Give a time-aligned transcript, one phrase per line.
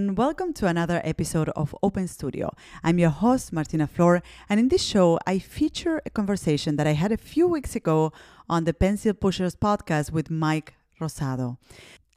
[0.00, 2.48] And welcome to another episode of Open Studio.
[2.82, 6.92] I'm your host, Martina Flor, and in this show, I feature a conversation that I
[6.92, 8.10] had a few weeks ago
[8.48, 11.58] on the Pencil Pushers podcast with Mike Rosado.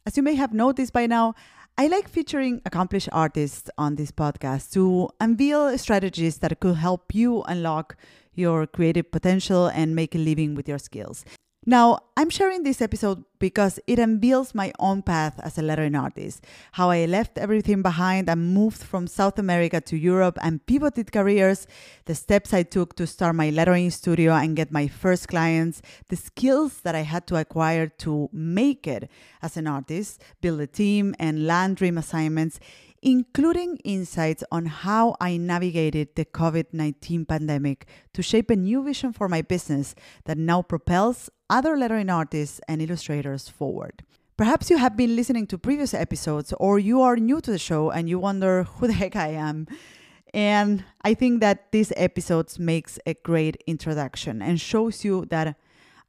[0.05, 1.35] As you may have noticed by now,
[1.77, 7.43] I like featuring accomplished artists on this podcast to unveil strategies that could help you
[7.49, 7.97] unlock
[8.33, 11.25] your creative potential and make a living with your skills.
[11.65, 16.43] Now, I'm sharing this episode because it unveils my own path as a lettering artist,
[16.73, 21.65] how I left everything behind and moved from South America to Europe and pivoted careers,
[22.03, 26.17] the steps I took to start my lettering studio and get my first clients, the
[26.17, 29.09] skills that I had to acquire to make it
[29.41, 32.59] as an artist, build a team, and land dream assignments
[33.03, 39.11] including insights on how I navigated the COVID 19 pandemic to shape a new vision
[39.11, 44.03] for my business that now propels other lettering artists and illustrators forward.
[44.37, 47.91] Perhaps you have been listening to previous episodes or you are new to the show
[47.91, 49.67] and you wonder who the heck I am.
[50.33, 55.57] And I think that this episode makes a great introduction and shows you that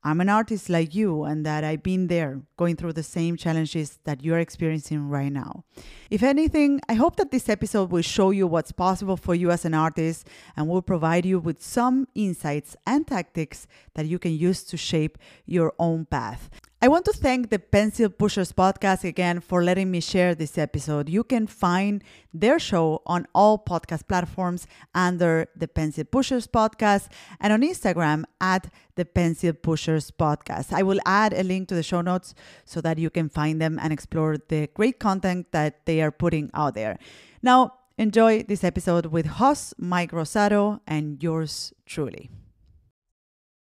[0.06, 3.98] I'm an artist like you and that I've been there going through the same challenges
[4.04, 5.64] that you're experiencing right now.
[6.10, 9.64] If anything, I hope that this episode will show you what's possible for you as
[9.64, 14.62] an artist and will provide you with some insights and tactics that you can use
[14.64, 16.50] to shape your own path.
[16.84, 21.08] I want to thank the Pencil Pushers podcast again for letting me share this episode.
[21.08, 22.04] You can find
[22.34, 27.08] their show on all podcast platforms under the Pencil Pushers podcast
[27.40, 30.74] and on Instagram at the Pencil Pushers podcast.
[30.74, 32.34] I will add a link to the show notes
[32.66, 36.50] so that you can find them and explore the great content that they are putting
[36.52, 36.98] out there.
[37.42, 42.28] Now, enjoy this episode with host Mike Rosado and yours truly.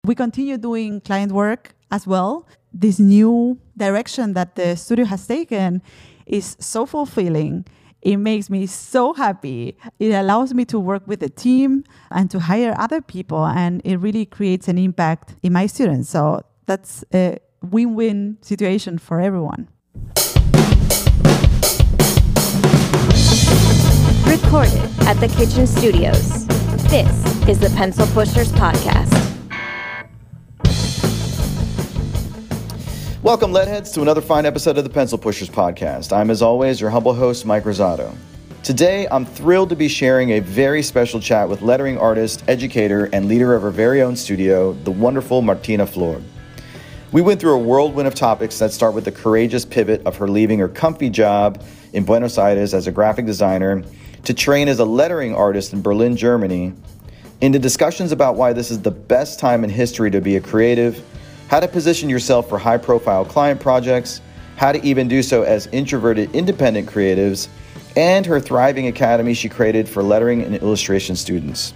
[0.03, 5.81] We continue doing client work as well this new direction that the studio has taken
[6.25, 7.65] is so fulfilling.
[8.01, 9.77] It makes me so happy.
[9.99, 13.97] It allows me to work with a team and to hire other people, and it
[13.97, 16.09] really creates an impact in my students.
[16.09, 19.69] So that's a win win situation for everyone.
[24.25, 26.47] Recorded at the Kitchen Studios.
[26.87, 29.42] This is the Pencil Pushers Podcast.
[33.23, 36.11] Welcome, Leadheads, to another fine episode of the Pencil Pushers Podcast.
[36.11, 38.13] I'm, as always, your humble host, Mike Rosado.
[38.63, 43.29] Today, I'm thrilled to be sharing a very special chat with lettering artist, educator, and
[43.29, 46.21] leader of her very own studio, the wonderful Martina Flor.
[47.13, 50.27] We went through a whirlwind of topics that start with the courageous pivot of her
[50.27, 51.63] leaving her comfy job
[51.93, 53.85] in Buenos Aires as a graphic designer
[54.25, 56.73] to train as a lettering artist in Berlin, Germany,
[57.39, 61.01] into discussions about why this is the best time in history to be a creative
[61.47, 64.21] how to position yourself for high profile client projects,
[64.55, 67.47] how to even do so as introverted independent creatives,
[67.95, 71.73] and her thriving academy she created for lettering and illustration students.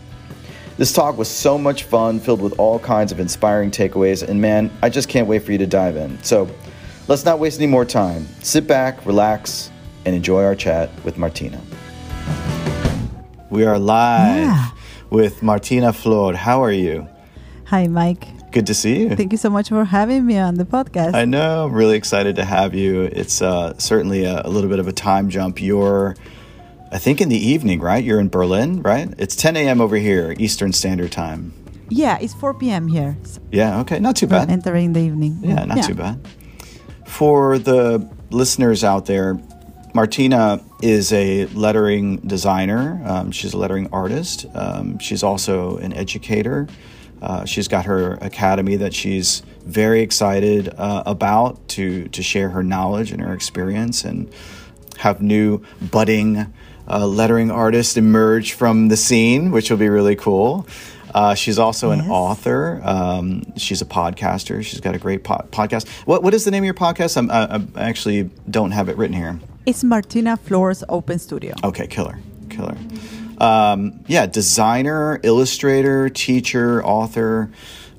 [0.77, 4.71] This talk was so much fun, filled with all kinds of inspiring takeaways, and man,
[4.83, 6.21] I just can't wait for you to dive in.
[6.23, 6.47] So
[7.07, 8.27] let's not waste any more time.
[8.41, 9.71] Sit back, relax,
[10.05, 11.59] and enjoy our chat with Martina.
[13.49, 14.69] We are live yeah.
[15.09, 16.35] with Martina Flor.
[16.35, 17.07] How are you?
[17.65, 18.36] Hi, Mike.
[18.51, 19.15] Good to see you.
[19.15, 21.13] Thank you so much for having me on the podcast.
[21.13, 21.65] I know.
[21.65, 23.03] I'm really excited to have you.
[23.03, 25.61] It's uh, certainly a, a, little bit of a time jump.
[25.61, 26.15] You're,
[26.91, 28.03] I think, in the evening, right?
[28.03, 29.13] You're in Berlin, right?
[29.17, 29.81] It's 10 a.m.
[29.81, 31.53] over here, Eastern Standard Time.
[31.89, 32.87] Yeah, it's 4 p.m.
[32.87, 33.17] here.
[33.51, 33.99] Yeah, okay.
[33.99, 34.49] Not too bad.
[34.49, 35.39] entering the evening.
[35.41, 35.83] Yeah, not yeah.
[35.83, 36.27] too bad.
[37.05, 39.39] For the listeners out there,
[39.93, 43.01] Martina is a lettering designer.
[43.05, 44.45] Um, she's a lettering artist.
[44.53, 46.67] Um, she's also an educator.
[47.21, 52.63] Uh, she's got her academy that she's very excited uh, about to to share her
[52.63, 54.31] knowledge and her experience and
[54.97, 56.53] have new budding
[56.87, 60.67] uh, lettering artists emerge from the scene, which will be really cool.
[61.13, 62.05] Uh, she's also yes.
[62.05, 62.81] an author.
[62.83, 64.63] Um, she's a podcaster.
[64.63, 65.87] She's got a great po- podcast.
[66.05, 67.17] What what is the name of your podcast?
[67.17, 69.39] I'm, I, I actually don't have it written here.
[69.65, 71.55] It's Martina Flor's Open Studio.
[71.63, 72.77] Okay, killer, killer
[73.37, 77.51] um, yeah, designer, illustrator, teacher, author.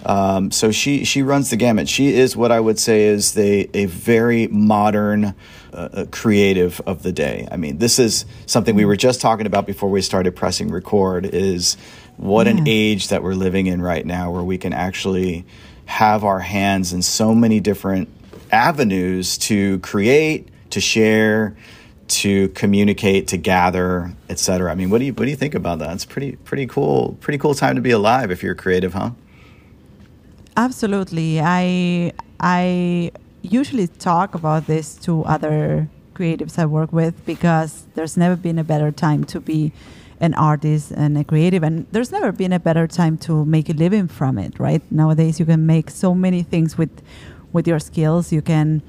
[0.05, 1.89] Um, so she she runs the gamut.
[1.89, 5.35] She is what I would say is the a very modern
[5.73, 7.49] uh, uh, creative of the day.
[7.51, 11.27] I mean, this is something we were just talking about before we started pressing record.
[11.27, 11.77] Is
[12.17, 12.53] what yeah.
[12.53, 15.45] an age that we're living in right now, where we can actually
[15.87, 18.09] have our hands in so many different
[18.53, 21.57] avenues to create, to share,
[22.09, 24.71] to communicate, to gather, etc.
[24.71, 25.93] I mean, what do you what do you think about that?
[25.95, 29.11] It's pretty pretty cool, pretty cool time to be alive if you're creative, huh?
[30.57, 31.41] Absolutely.
[31.41, 33.13] I I
[33.43, 38.65] usually talk about this to other creatives I work with because there's never been a
[38.65, 39.73] better time to be
[40.21, 43.73] an artist and a creative and there's never been a better time to make a
[43.73, 46.91] living from it right nowadays you can make so many things with
[47.53, 48.83] with your skills you can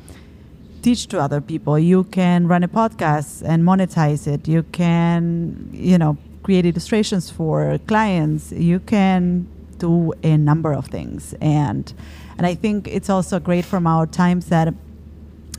[0.81, 5.97] teach to other people you can run a podcast and monetize it you can you
[5.97, 9.47] know create illustrations for clients you can
[9.77, 11.93] do a number of things and
[12.37, 14.73] and i think it's also great from our times that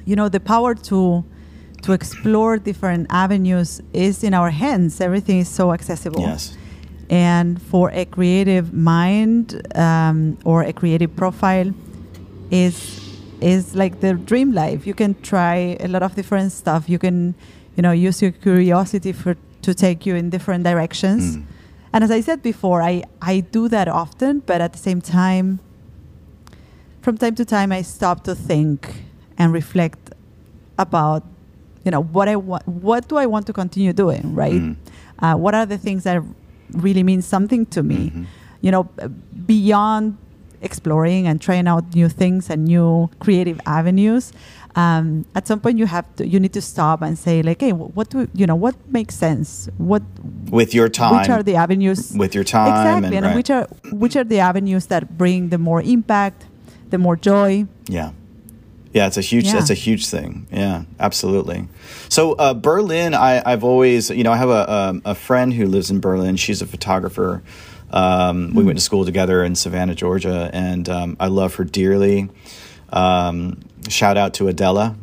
[0.05, 1.25] you know the power to
[1.83, 5.01] to explore different avenues is in our hands.
[5.01, 6.21] Everything is so accessible.
[6.21, 6.57] Yes.
[7.09, 11.73] And for a creative mind um, or a creative profile,
[12.51, 13.10] is
[13.41, 14.87] is like the dream life.
[14.87, 16.89] You can try a lot of different stuff.
[16.89, 17.35] You can,
[17.77, 21.37] you know, use your curiosity for to take you in different directions.
[21.37, 21.45] Mm.
[21.93, 25.59] And as I said before, I I do that often, but at the same time,
[27.03, 29.05] from time to time, I stop to think
[29.39, 30.11] and reflect
[30.79, 31.23] about
[31.85, 34.77] you know what I want what do I want to continue doing right Mm.
[35.21, 36.23] uh, what are the things that
[36.73, 38.27] really mean something to me Mhm.
[38.61, 38.83] you know
[39.47, 40.17] beyond
[40.63, 44.33] exploring and trying out new things and new creative avenues
[44.77, 47.73] um, at some point you have to you need to stop and say like hey
[47.73, 50.03] what do you know what makes sense what
[50.51, 51.19] With your time.
[51.19, 53.37] which are the avenues with your time exactly and, and, right.
[53.37, 56.47] which are which are the avenues that bring the more impact
[56.91, 58.11] the more joy Yeah.
[58.93, 59.47] Yeah, it's a huge.
[59.47, 59.53] Yeah.
[59.53, 60.47] That's a huge thing.
[60.51, 61.69] Yeah, absolutely.
[62.09, 65.67] So uh, Berlin, I, I've always, you know, I have a, um, a friend who
[65.67, 66.37] lives in Berlin.
[66.37, 67.43] She's a photographer.
[67.93, 72.31] Um, We went to school together in Savannah, Georgia, and um, I love her dearly.
[72.93, 74.97] Um, shout out to Adela.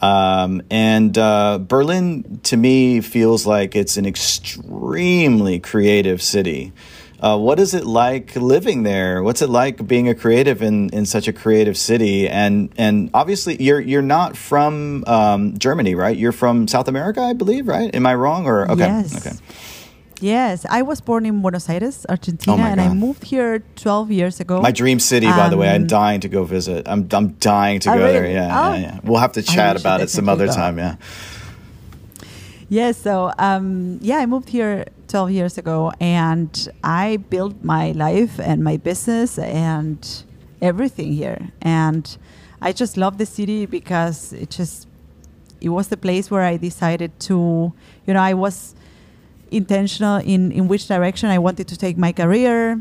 [0.00, 6.72] Um, and uh, Berlin, to me, feels like it's an extremely creative city.
[7.22, 9.22] Uh, what is it like living there?
[9.22, 12.28] What's it like being a creative in, in such a creative city?
[12.28, 16.16] And and obviously, you're you're not from um, Germany, right?
[16.16, 17.94] You're from South America, I believe, right?
[17.94, 18.46] Am I wrong?
[18.46, 19.14] Or okay, Yes.
[19.26, 19.36] okay,
[20.20, 24.38] Yes, I was born in Buenos Aires, Argentina, Oh and I moved here 12 years
[24.40, 24.60] ago.
[24.62, 25.68] my dream city, by the way.
[25.68, 26.86] I'm Um, dying to go visit.
[26.88, 28.26] I'm I'm dying to Oh, go there.
[28.26, 28.72] Yeah, Oh.
[28.74, 28.98] yeah, yeah.
[29.04, 30.54] We'll have to chat about it some other go.
[30.54, 30.78] time.
[30.78, 30.94] Yeah.
[32.68, 38.40] Yes, so um, yeah, I moved here 12 years ago, and I built my life
[38.40, 39.98] and my business and
[40.62, 41.50] everything here.
[41.60, 42.16] And
[42.62, 44.88] I just love the city because it just
[45.60, 47.72] it was the place where I decided to,
[48.06, 48.74] you know, I was
[49.50, 52.80] intentional in in which direction I wanted to take my career,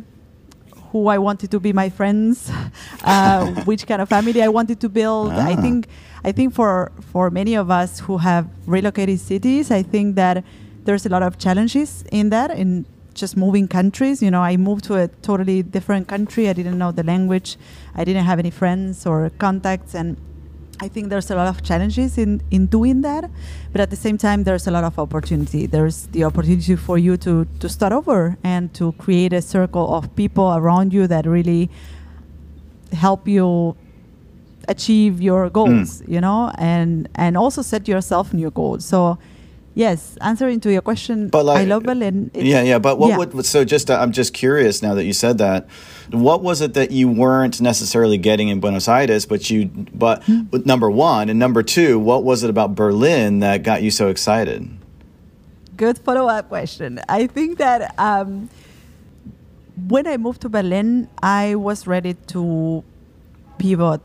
[0.92, 2.50] who I wanted to be my friends,
[3.04, 5.31] uh, which kind of family I wanted to build.
[5.33, 5.62] I Ah.
[5.62, 5.88] think
[6.24, 10.44] I think for for many of us who have relocated cities, I think that
[10.83, 14.22] there's a lot of challenges in that in just moving countries.
[14.22, 16.50] You know, I moved to a totally different country.
[16.50, 17.57] I didn't know the language.
[17.95, 20.18] I didn't have any friends or contacts and
[20.83, 23.30] I think there's a lot of challenges in, in doing that,
[23.72, 25.68] but at the same time, there's a lot of opportunity.
[25.68, 30.16] There's the opportunity for you to, to start over and to create a circle of
[30.16, 31.69] people around you that really
[32.94, 33.78] help you
[34.68, 36.10] achieve your goals, mm.
[36.10, 38.86] you know, and and also set yourself new goals.
[38.86, 39.18] So,
[39.73, 42.31] yes, answering to your question, But like, I love Berlin.
[42.33, 42.80] Yeah, yeah.
[42.80, 43.18] But what yeah.
[43.18, 45.68] would so just uh, I'm just curious now that you said that.
[46.11, 50.42] What was it that you weren't necessarily getting in Buenos Aires, but you but Hmm.
[50.66, 54.69] number one and number two, what was it about Berlin that got you so excited?
[55.78, 56.99] Good follow up question.
[57.09, 58.49] I think that um,
[59.87, 62.83] when I moved to Berlin, I was ready to
[63.57, 64.01] pivot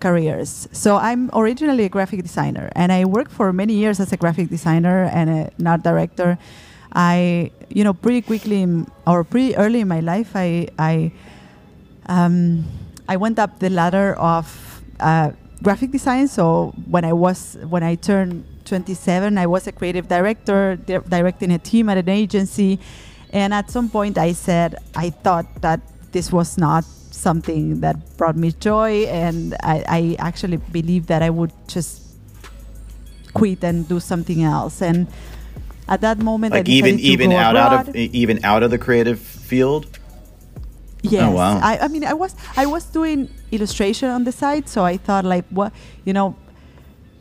[0.00, 0.68] careers.
[0.72, 4.48] So I'm originally a graphic designer, and I worked for many years as a graphic
[4.48, 6.38] designer and an art director.
[6.92, 11.12] I, you know, pretty quickly in, or pretty early in my life, I, I,
[12.06, 12.64] um,
[13.08, 16.28] I went up the ladder of uh, graphic design.
[16.28, 21.52] So when I was when I turned 27, I was a creative director, di- directing
[21.52, 22.78] a team at an agency,
[23.30, 25.80] and at some point I said I thought that
[26.12, 26.84] this was not
[27.18, 32.02] something that brought me joy, and I, I actually believe that I would just
[33.34, 34.80] quit and do something else.
[34.80, 35.06] And
[35.88, 39.18] at that moment, I Like even even out out of even out of the creative
[39.18, 39.86] field.
[41.02, 41.22] Yes.
[41.22, 41.60] Oh, wow.
[41.62, 45.24] I, I mean, I was I was doing illustration on the side, so I thought
[45.24, 45.72] like, what
[46.04, 46.36] you know,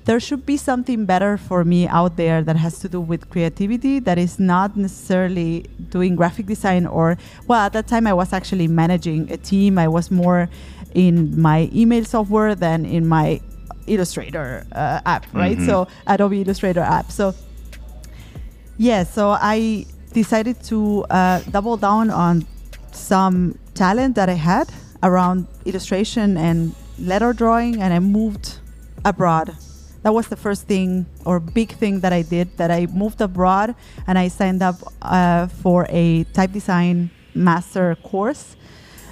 [0.07, 3.99] there should be something better for me out there that has to do with creativity
[3.99, 8.69] that is not necessarily doing graphic design or well, at that time I was actually
[8.69, 9.77] managing a team.
[9.77, 10.47] I was more
[10.95, 13.41] in my email software than in my
[13.87, 15.57] Illustrator uh, app, right?
[15.57, 15.65] Mhm.
[15.65, 17.11] So Adobe Illustrator app.
[17.11, 17.35] So
[18.77, 22.45] yeah, so I decided to uh, double down on
[22.91, 24.67] some talent that I had
[25.03, 28.59] around illustration and letter drawing, and I moved
[29.03, 29.55] abroad
[30.03, 32.55] that was the first thing or big thing that I did.
[32.57, 33.75] That I moved abroad
[34.05, 38.55] and I signed up uh, for a type design master course,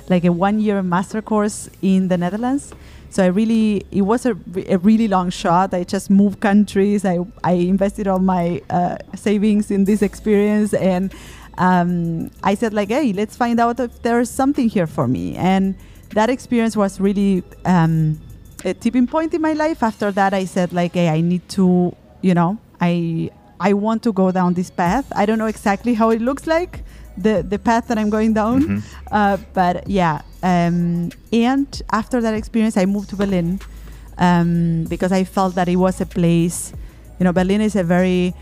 [0.10, 2.74] like a one-year master course in the Netherlands.
[3.10, 4.36] So I really, it was a,
[4.68, 5.74] a really long shot.
[5.74, 7.06] I just moved countries.
[7.06, 11.14] I, I invested all my uh, savings in this experience, and
[11.58, 15.36] um, I said like, hey, let's find out if there's something here for me.
[15.38, 15.76] And
[16.10, 18.20] that experience was really um,
[18.66, 19.84] a tipping point in my life.
[19.84, 23.30] After that, I said like, hey, I need to, you know, I
[23.60, 25.06] I want to go down this path.
[25.16, 26.84] I don't know exactly how it looks like,
[27.18, 28.80] the the path that I'm going down, Mm-hmm.
[29.12, 30.22] uh, but yeah.
[30.44, 33.60] Um, and after that experience, I moved to Berlin
[34.18, 36.74] um, because I felt that it was a place.
[37.20, 38.34] You know, Berlin is a very.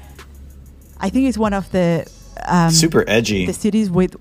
[0.99, 2.05] I think it's one of the
[2.47, 3.45] um, Super edgy.
[3.45, 4.15] the cities with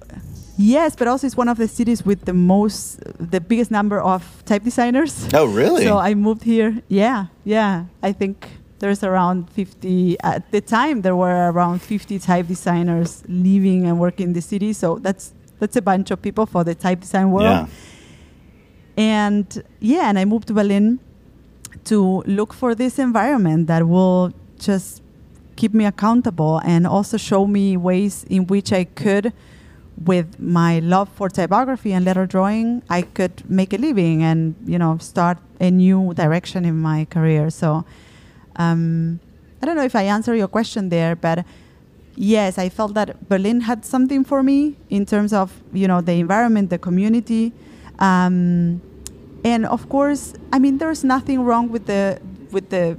[0.62, 3.00] yes but also it's one of the cities with the most
[3.32, 5.12] the biggest number of type designers.
[5.40, 5.84] Oh, really?
[5.84, 6.70] so i moved here.
[6.88, 7.72] Yeah yeah.
[8.08, 8.36] I think
[8.80, 14.26] there's around 50 at the time there were around 50 type designers living and working
[14.28, 14.72] in the city.
[14.72, 15.24] So that's
[15.60, 17.44] that's a bunch of people for the type design world.
[17.44, 17.66] Yeah.
[18.96, 19.46] and
[19.80, 20.98] yeah and i moved to berlin
[21.84, 25.02] to look for this environment that will just
[25.56, 29.32] keep me accountable and also show me ways in which i could
[30.04, 34.78] with my love for typography and letter drawing i could make a living and you
[34.78, 37.48] know start a new direction in my career.
[37.48, 37.84] So
[38.56, 39.20] um,
[39.62, 41.46] i don't know if i answer your question there but
[42.16, 46.12] yes i felt that berlin had something for me in terms of you know the
[46.12, 47.52] environment the community.
[47.98, 48.82] Um,
[49.44, 52.20] and of course i mean there's nothing wrong with the
[52.50, 52.98] with the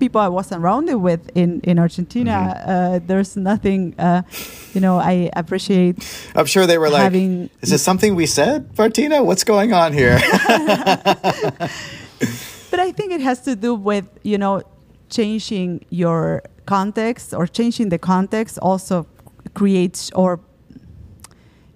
[0.00, 2.32] people i was surrounded with in in argentina
[2.66, 4.22] uh, there's nothing uh,
[4.74, 5.96] you know i appreciate
[6.34, 9.22] I'm sure they were like, "Is this something we said, Martina?
[9.22, 10.18] What's going on here?"
[12.70, 14.62] but I think it has to do with you know
[15.08, 19.06] changing your context or changing the context also
[19.54, 20.40] creates or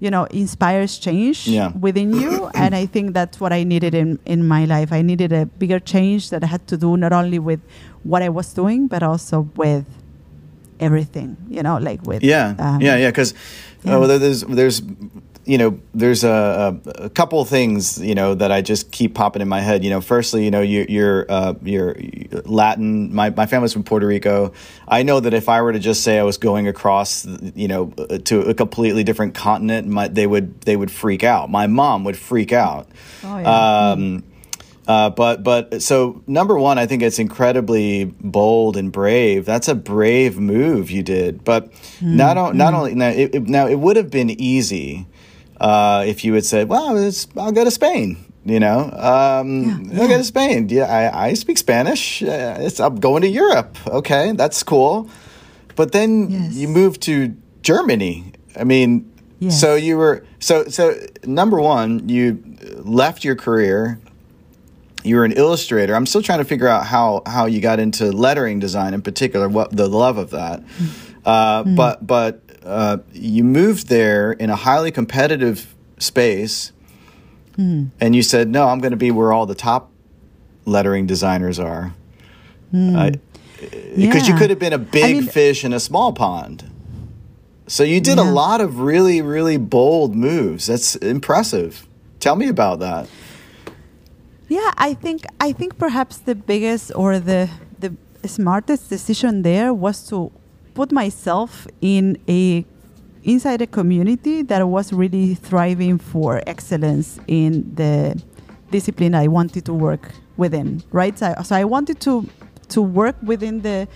[0.00, 1.70] you know inspires change Yeah.
[1.80, 5.32] within you and I think that's what I needed in in my life I needed
[5.32, 7.60] a bigger change that I had to do not only with
[8.02, 9.84] what I was doing but also with
[10.80, 13.10] everything you know like with Yeah, um, yeah, yeah.
[13.10, 13.34] Because
[13.84, 13.94] yeah.
[13.96, 14.82] oh, there's there's
[15.46, 19.14] you know there's a, a, a couple of things you know that I just keep
[19.14, 19.84] popping in my head.
[19.84, 21.96] You know, firstly, you know, you're you're, uh, you're
[22.44, 23.14] Latin.
[23.14, 24.52] My my family's from Puerto Rico.
[24.88, 27.86] I know that if I were to just say I was going across, you know,
[28.24, 31.50] to a completely different continent, my, they would they would freak out.
[31.50, 32.88] My mom would freak out.
[33.22, 33.90] Oh, yeah.
[33.92, 34.24] Um,
[34.86, 39.46] uh, but but so number one, I think it's incredibly bold and brave.
[39.46, 41.42] That's a brave move you did.
[41.42, 41.72] But
[42.02, 45.06] not o- not only now it, it- now it would have been easy
[45.60, 50.06] uh, if you had said, "Well, it's, I'll go to Spain." You know, um, I'll
[50.08, 50.68] go to Spain.
[50.68, 52.22] Yeah, I, I speak Spanish.
[52.22, 53.78] Uh, it's, I'm going to Europe.
[53.86, 55.08] Okay, that's cool.
[55.76, 56.54] But then Yes.
[56.54, 58.32] you move to Germany.
[58.60, 59.58] I mean, Yes.
[59.60, 60.94] so you were so so.
[61.24, 62.38] Number one, you
[62.84, 63.98] left your career
[65.06, 65.94] you were an illustrator.
[65.94, 69.48] I'm still trying to figure out how how you got into lettering design in particular,
[69.50, 70.62] what the love of that.
[71.26, 76.72] Uh, But but uh, you moved there in a highly competitive space,
[77.56, 77.86] hmm.
[78.00, 79.90] and you said, "No, I'm going to be where all the top
[80.64, 81.94] lettering designers are."
[82.70, 83.10] Hmm.
[83.60, 84.38] Because uh, you Yeah.
[84.38, 86.70] could have been a big mean- fish in a small pond.
[87.66, 90.66] So you did a lot of really really bold moves.
[90.66, 91.86] That's impressive.
[92.20, 93.08] Tell me about that.
[94.48, 97.48] Yeah, I think I think perhaps the biggest or the
[97.80, 100.30] the smartest decision there was to
[100.74, 102.64] put myself in a
[103.22, 108.20] inside a community that was really thriving for excellence in the
[108.70, 111.18] discipline I wanted to work within, right?
[111.18, 112.28] So, so I wanted to
[112.68, 113.88] to work within the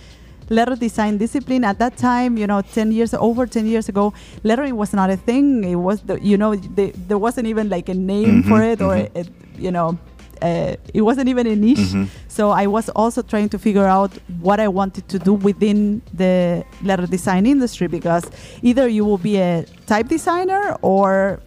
[0.49, 4.75] letter design discipline at that time you know 10 years over 10 years ago lettering
[4.75, 7.93] was not a thing it was the, you know the, there wasn't even like a
[7.93, 9.15] name for it or mhm.
[9.15, 9.97] it, you know
[10.41, 12.07] uh, it wasn't even a niche Mhm.
[12.27, 16.63] so i was also trying to figure out what i wanted to do within the
[16.83, 18.25] letter design industry because
[18.61, 21.39] either you will be a type designer or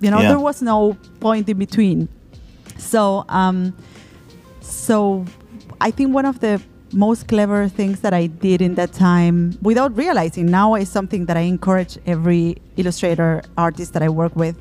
[0.00, 0.28] you know Yeah.
[0.32, 2.08] there was no point in between
[2.78, 3.72] so um
[4.60, 5.24] so
[5.80, 6.60] i think one of the
[6.92, 11.36] most clever things that i did in that time without realizing now is something that
[11.36, 14.56] i encourage every illustrator artist that i work with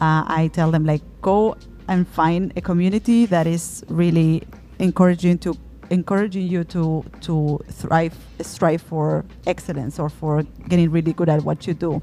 [0.00, 1.56] uh, i tell them like go
[1.88, 4.42] and find a community that is really
[4.78, 5.56] encouraging to
[5.90, 11.66] encouraging you to to thrive strive for excellence or for getting really good at what
[11.66, 12.00] you do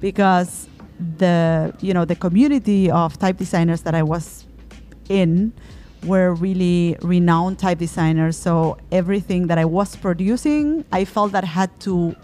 [0.00, 0.68] because
[1.18, 4.44] the you know the community of type designers that I was
[5.08, 5.52] in
[6.04, 8.36] were really renowned type designers.
[8.36, 12.14] So everything that I was producing, I felt that had to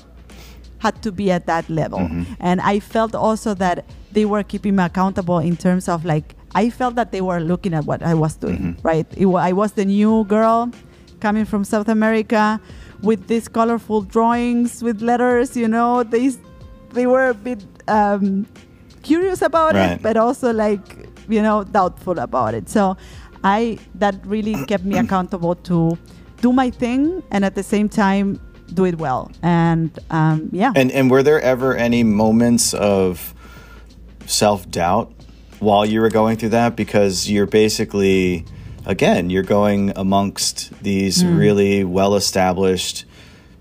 [0.78, 2.00] had to be at that level.
[2.00, 2.34] Mm-hmm.
[2.40, 6.70] And I felt also that they were keeping me accountable in terms of like I
[6.70, 8.84] felt that they were looking at what I was doing, Mhm.
[8.84, 9.06] right?
[9.16, 10.70] It, I was the new girl
[11.20, 12.60] coming from South America
[13.02, 16.30] with these colorful drawings with letters, you know, they
[16.92, 18.46] they were a bit um,
[19.02, 19.92] curious about Right.
[19.92, 22.68] it, but also like you know doubtful about it.
[22.68, 22.96] So
[23.42, 25.96] I that really kept me accountable to
[26.42, 28.38] do my thing and at the same time
[28.74, 29.30] do it well.
[29.42, 33.34] And um, yeah, And and were there ever any moments of
[34.26, 35.12] self doubt
[35.62, 36.76] while you were going through that?
[36.76, 38.44] Because you're basically,
[38.84, 43.04] again, you're going amongst these really well established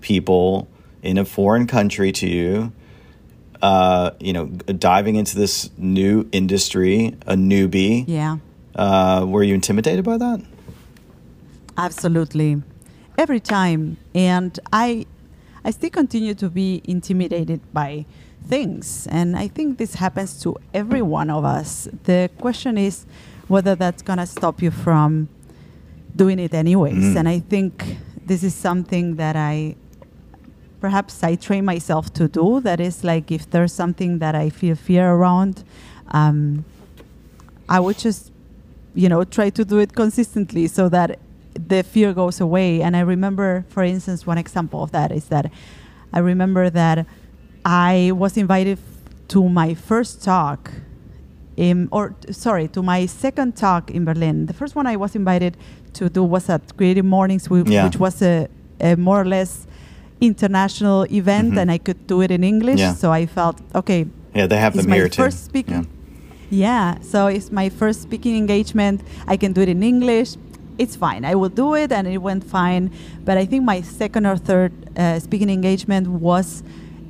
[0.00, 0.68] people
[1.02, 2.72] in a foreign country to you.
[3.62, 8.04] Uh, you know, diving into this new industry, a newbie.
[8.08, 8.38] yeah.
[8.74, 10.42] Uh, were you intimidated by that?
[11.76, 12.62] Absolutely.
[13.18, 13.98] Every time.
[14.14, 15.06] And I
[15.64, 18.06] I still continue to be intimidated by
[18.46, 19.06] things.
[19.10, 21.88] And I think this happens to every one of us.
[22.04, 23.06] The question is
[23.48, 25.28] whether that's gonna stop you from
[26.14, 27.04] doing it anyways.
[27.14, 27.16] Mm.
[27.16, 27.96] And I think
[28.26, 29.76] this is something that I
[30.80, 32.60] perhaps I train myself to do.
[32.60, 35.64] That is like if there's something that I feel fear around,
[36.08, 36.64] um,
[37.68, 38.32] I would just,
[38.94, 41.18] you know, try to do it consistently so that
[41.54, 42.82] the fear goes away.
[42.82, 45.50] And I remember, for instance, one example of that is that
[46.12, 47.06] I remember that
[47.64, 48.78] I was invited
[49.28, 50.70] to my first talk.
[51.56, 54.46] In, or sorry, to my second talk in Berlin.
[54.46, 55.56] The first one I was invited
[55.94, 57.84] to do was at CreativeMornings, whi- Yeah.
[57.84, 58.48] which was a,
[58.80, 59.66] a more or less
[60.20, 61.58] international event, Mhm.
[61.60, 62.80] and I could do it in English.
[62.80, 62.94] Yeah.
[62.94, 64.06] So I felt okay.
[64.34, 65.22] Yeah, they have them my here too.
[65.22, 65.86] first speaking.
[66.50, 66.94] Yeah.
[66.94, 69.00] Yeah, so it's my first speaking engagement.
[69.26, 70.36] I can do it in English.
[70.78, 71.24] It's fine.
[71.24, 72.90] I will do it, and it went fine.
[73.24, 76.62] But I think my second or third uh, speaking engagement was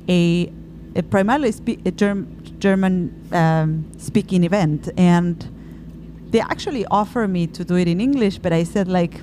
[0.09, 0.51] a,
[0.95, 2.27] a primarily spe- a Germ-
[2.59, 5.47] German um, speaking event, and
[6.31, 9.21] they actually offered me to do it in English, but I said like,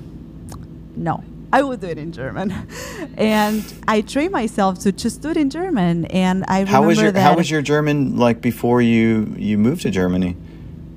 [0.95, 1.23] no.
[1.53, 2.53] I will do it in German,
[3.17, 6.05] and I trained myself to just do it in German.
[6.05, 9.89] And I How was your How was your German like before you you moved to
[9.91, 10.37] Germany?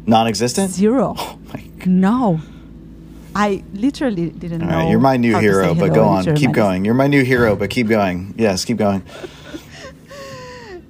[0.07, 0.71] Non-existent.
[0.71, 1.15] zero.
[1.19, 1.87] Oh my God.
[1.89, 2.41] No.
[3.35, 4.77] I literally didn't All know.
[4.77, 6.85] right, you're my new hero, but go on, keep going.
[6.85, 8.33] You're my new hero, but keep going.
[8.39, 9.03] Yes, keep going.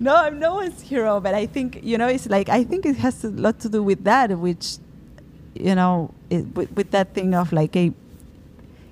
[0.04, 2.96] No, I'm no one's hero, but I think you know it's like I think it
[2.96, 4.76] has a lot to do with that, which
[5.54, 7.90] you know, it, with, with that thing of like a,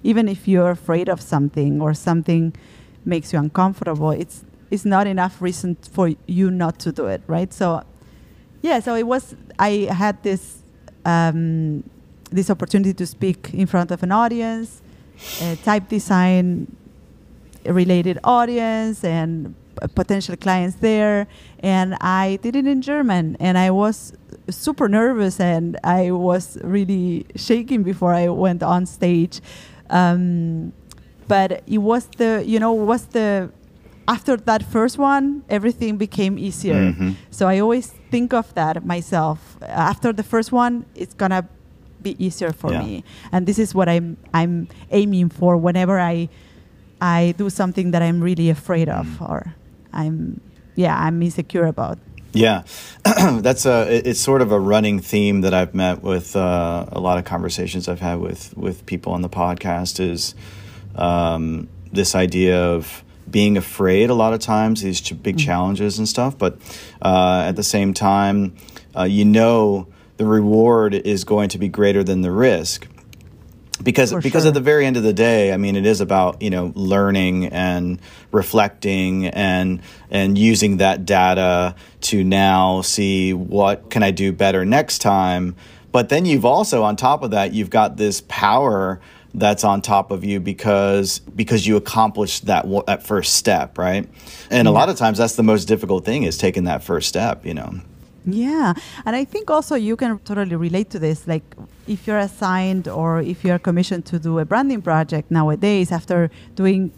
[0.02, 2.54] even if you're afraid of something or something
[3.04, 7.52] makes you uncomfortable, it's it's not enough reason for you not to do it, right?
[7.52, 7.82] So,
[8.62, 9.36] yeah, so it was.
[9.58, 10.62] I had this
[11.04, 11.84] um,
[12.30, 14.80] this opportunity to speak in front of an audience,
[15.62, 16.74] type design
[17.66, 19.54] related audience and
[19.94, 21.26] potential clients there
[21.60, 24.12] and i did it in german and i was
[24.50, 29.40] super nervous and i was really shaking before i went on stage
[29.90, 30.72] um,
[31.28, 33.50] but it was the you know was the
[34.08, 37.14] after that first one everything became easier Mhm.
[37.30, 41.46] so i always think of that myself after the first one it's gonna
[42.02, 42.82] be easier for Yeah.
[42.82, 46.28] me and this is what i'm i'm aiming for whenever i
[47.00, 49.30] i do something that i'm really afraid of Mm.
[49.30, 49.54] or
[49.92, 50.40] i'm
[50.74, 51.98] yeah i'm insecure about.
[52.34, 52.62] Yeah,
[53.04, 54.08] that's a.
[54.08, 57.88] It's sort of a running theme that I've met with uh, a lot of conversations
[57.88, 60.34] I've had with with people on the podcast is
[60.94, 66.08] um, this idea of being afraid a lot of times these ch- big challenges and
[66.08, 66.58] stuff, but
[67.02, 68.56] uh, at the same time,
[68.96, 72.88] uh, you know the reward is going to be greater than the risk
[73.82, 74.48] because For because sure.
[74.48, 77.46] at the very end of the day, I mean, it is about you know learning
[77.46, 84.64] and reflecting and and using that data to now see what can I do better
[84.64, 85.56] next time.
[85.90, 89.00] But then you've also on top of that, you've got this power
[89.34, 94.08] that's on top of you because because you accomplished that that first step, right?
[94.50, 97.44] And a lot of times, that's the most difficult thing is taking that first step.
[97.46, 97.80] You know.
[98.24, 101.26] Yeah, and I think also you can totally relate to this.
[101.26, 101.42] Like,
[101.86, 106.92] if you're assigned or if you're commissioned to do a branding project nowadays, after doing,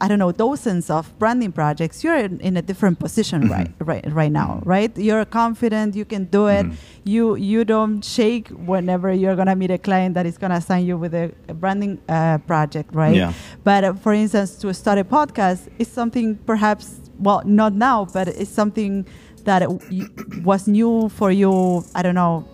[0.00, 4.04] I don't know, dozens of branding projects, you're in, in a different position right, right,
[4.12, 4.90] right now, right?
[4.98, 6.66] You're confident, you can do it.
[7.04, 10.96] You you don't shake whenever you're gonna meet a client that is gonna assign you
[10.98, 13.14] with a, a branding uh, project, right?
[13.14, 13.32] Yeah.
[13.62, 18.26] But uh, for instance, to start a podcast is something perhaps, well, not now, but
[18.26, 19.06] it's something
[19.44, 22.46] that it was new for you, I don't know,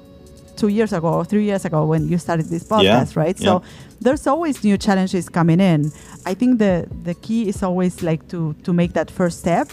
[0.56, 3.38] two years ago or three years ago when you started this podcast, right?
[3.40, 3.44] yeah.
[3.44, 3.62] So
[4.00, 5.92] there's always new challenges coming in.
[6.26, 9.70] I think the the key is always like to to make that first step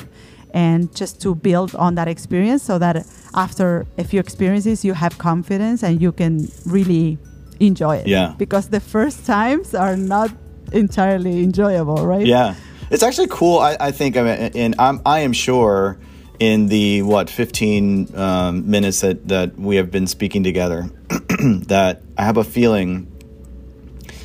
[0.54, 5.18] and just to build on that experience so that after a few experiences you have
[5.18, 7.18] confidence and you can really
[7.60, 8.08] enjoy it.
[8.08, 8.34] Yeah.
[8.38, 10.32] Because the first times are not
[10.72, 12.26] entirely enjoyable, right?
[12.26, 12.56] Yeah,
[12.90, 13.60] it's actually cool.
[13.60, 15.98] I, I think, I mean, and I'm, I am sure
[16.40, 20.90] in the what 15 um, minutes that that we have been speaking together,
[21.40, 23.12] that I have a feeling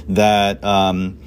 [0.08, 0.62] that.
[0.64, 1.18] Um,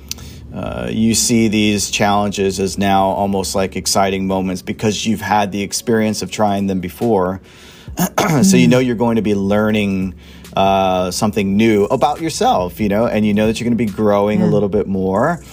[0.54, 5.62] uh, you see these challenges as now almost like exciting moments because you've had the
[5.62, 7.42] experience of trying them before.
[8.42, 10.16] so you know you're going to be learning
[10.56, 13.92] uh, something new about yourself, you know, and you know that you're going to be
[13.92, 15.44] growing a little bit more.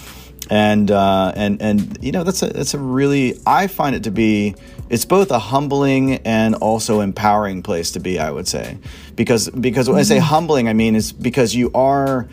[0.53, 4.11] And uh, and and you know that's a that's a really I find it to
[4.11, 4.53] be
[4.87, 8.77] it's both a humbling and also empowering place to be I would say.
[9.15, 12.27] Because because when I say humbling I mean is because you are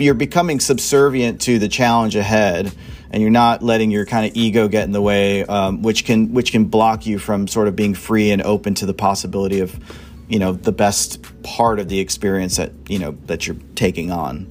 [0.00, 2.72] you're becoming subservient to the challenge ahead
[3.12, 6.34] and you're not letting your kind of ego get in the way um, which can
[6.34, 9.78] which can block you from sort of being free and open to the possibility of
[10.26, 14.50] you know the best part of the experience that you know that you're taking on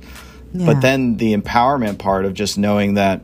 [0.54, 0.66] Yeah.
[0.66, 3.22] but then the empowerment part of just knowing that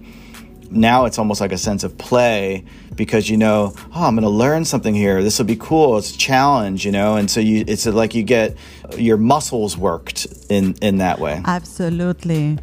[0.69, 2.63] now it's almost like a sense of play
[2.95, 6.13] because you know oh i'm going to learn something here this will be cool it's
[6.13, 8.55] a challenge you know and so you it's like you get
[8.97, 12.57] your muscles worked in in that way Absolutely.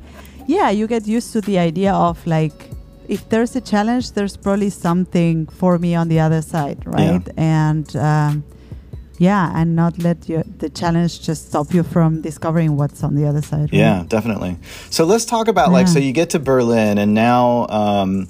[0.49, 2.53] Yeah, you get used to the idea of like,
[3.09, 7.23] if there's a challenge, there's probably something for me on the other side, right?
[7.37, 8.45] And um,
[9.31, 13.25] yeah, and not let your, the challenge just stop you from discovering what's on the
[13.31, 13.69] other side.
[13.73, 13.81] right?
[13.85, 14.57] Yeah, definitely.
[14.91, 18.29] So let's talk about like so you get to Berlin and now um,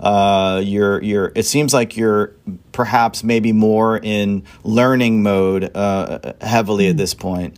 [0.00, 1.32] uh, you're you're.
[1.34, 2.34] It seems like you're
[2.72, 6.90] perhaps maybe more in learning mode uh, heavily Hmm.
[6.92, 7.52] at this point.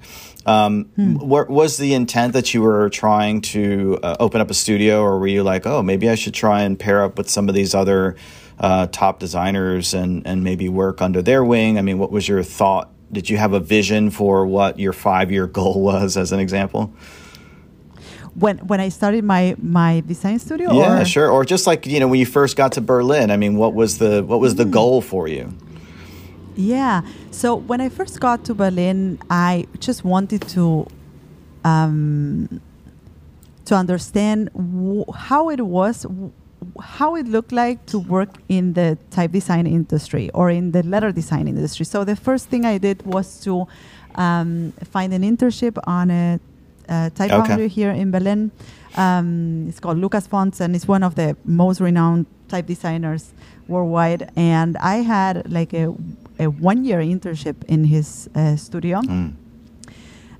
[0.47, 0.87] Um,
[1.21, 5.19] what was the intent that you were trying to uh, open up a studio, or
[5.21, 7.75] were you like, oh, maybe I should try and pair up with some of these
[7.75, 8.17] other
[8.61, 11.79] uh, top designers and and maybe work under their wing?
[11.79, 12.91] I mean, what was your thought?
[13.11, 16.93] Did you have a vision for what your five year goal was, as an example?
[18.35, 21.31] When when I started my my design studio, Yeah, or sure.
[21.31, 23.99] Or just like you know, when you first got to Berlin, I mean, what was
[23.99, 24.71] the what was the Mm.
[24.71, 25.53] goal for you?
[26.55, 27.03] Yeah.
[27.31, 30.87] So when I first got to Berlin, I just wanted to
[31.65, 32.61] um,
[33.65, 36.33] to understand w- how it was, w-
[36.81, 41.13] how it looked like to work in the type design industry or in the letter
[41.13, 41.85] design industry.
[41.85, 43.67] So the first thing I did was to
[44.15, 46.41] um, find an internship on a,
[46.89, 47.47] a type Okay.
[47.47, 48.51] foundry here in Berlin.
[48.97, 53.33] Um, it's called LucasFonts, and it's one of the most renowned type designers
[53.69, 54.31] worldwide.
[54.35, 55.95] And I had like a,
[56.39, 59.01] a one year internship in his uh, studio.
[59.03, 59.35] Mm.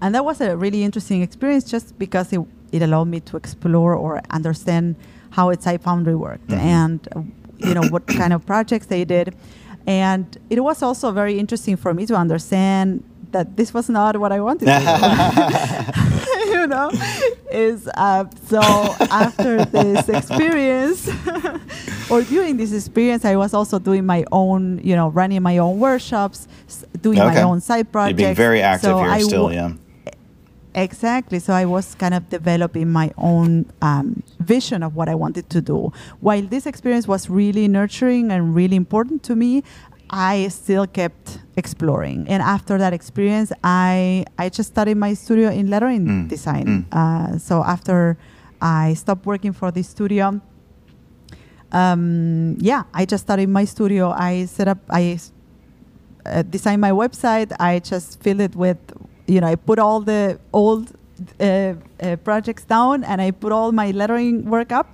[0.03, 2.41] And that was a really interesting experience just because it,
[2.73, 4.97] it allowed me to explore or understand
[5.31, 6.59] how type foundry worked Mhm.
[6.59, 9.35] and you know what kind of projects they did.
[9.87, 14.33] And it was also very interesting for me to understand that this was not what
[14.33, 16.51] I wanted to do.
[16.53, 16.91] you know,
[17.51, 18.61] is uh, so
[19.25, 21.09] after this experience
[22.11, 25.79] or during this experience, I was also doing my own, you know, running my own
[25.79, 26.47] workshops,
[27.01, 27.35] doing Okay.
[27.35, 28.17] my own side You're projects.
[28.17, 29.73] being very active So here I still, wa- yeah.
[30.75, 31.41] Exactly.
[31.41, 35.61] So I was kind of developing my own um, vision of what I wanted to
[35.61, 35.93] do.
[36.21, 39.65] While this experience was really nurturing and really important to me,
[40.11, 42.27] I still kept exploring.
[42.29, 46.67] And after that experience, I I just started my studio in lettering Mm, design.
[46.67, 46.85] mm.
[46.93, 48.17] Uh, so after
[48.61, 50.41] I stopped working for the studio,
[51.73, 54.11] um, yeah, I just started my studio.
[54.11, 55.19] I set up, I
[56.27, 57.53] uh, designed my website.
[57.61, 58.79] I just filled it with,
[59.33, 60.83] you know, I put all the old
[61.39, 64.91] uh, uh, projects down and I put all my lettering work up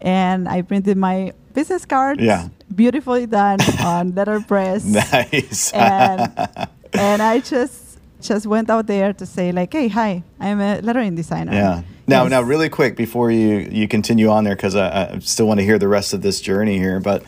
[0.00, 2.20] and I printed my business cards.
[2.22, 2.48] Yeah.
[2.74, 4.84] Beautifully done on letterpress.
[4.84, 5.72] Nice.
[5.72, 6.20] and
[7.08, 7.98] and I just
[8.30, 11.52] just went out there to say like, hey, hi, I'm a lettering designer.
[11.52, 11.82] yeah.
[12.06, 12.30] Now, Yes.
[12.30, 15.64] now, really quick before you you continue on there, because I, I still want to
[15.64, 17.00] hear the rest of this journey here.
[17.00, 17.22] But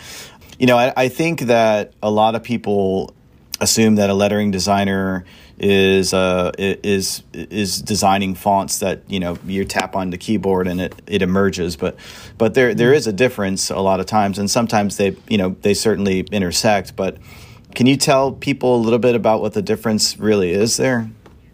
[0.58, 3.12] you know, I, I think that a lot of people
[3.60, 5.24] assume that a lettering designer
[5.58, 10.80] is uh, is is designing fonts that you know you tap on the keyboard and
[10.80, 11.76] it, it emerges.
[11.76, 11.96] But
[12.38, 15.56] but there there is a difference a lot of times, and sometimes they you know
[15.62, 16.96] they certainly intersect.
[16.96, 17.18] But
[17.74, 21.10] can you tell people a little bit about what the difference really is there?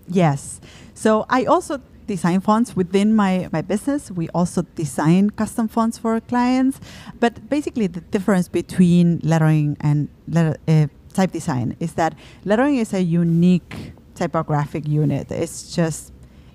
[0.08, 0.60] Yes.
[0.94, 4.10] So I also design fonts within my, my business.
[4.10, 6.80] We also design custom fonts for clients.
[7.18, 12.92] But basically, the difference between lettering and letter, uh, type design is that lettering is
[12.92, 15.30] a unique typographic unit.
[15.30, 16.12] It's just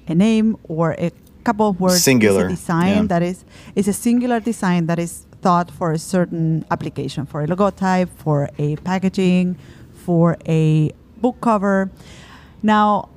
[0.07, 1.11] a name or a
[1.43, 2.03] couple of words.
[2.03, 3.03] Singular, It's a design yeah.
[3.07, 7.47] that is is a singular design that is thought for a certain application, for a
[7.47, 9.55] logotype, for a packaging,
[10.05, 10.91] for a
[11.21, 11.91] book cover.
[12.63, 13.09] Now,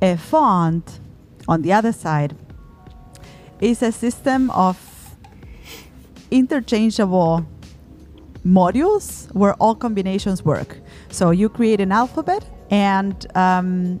[0.00, 1.00] a font
[1.48, 2.34] on the other side
[3.60, 4.76] is a system of
[6.30, 7.46] interchangeable
[8.46, 10.78] modules where all combinations work.
[11.10, 14.00] So you create an alphabet and um,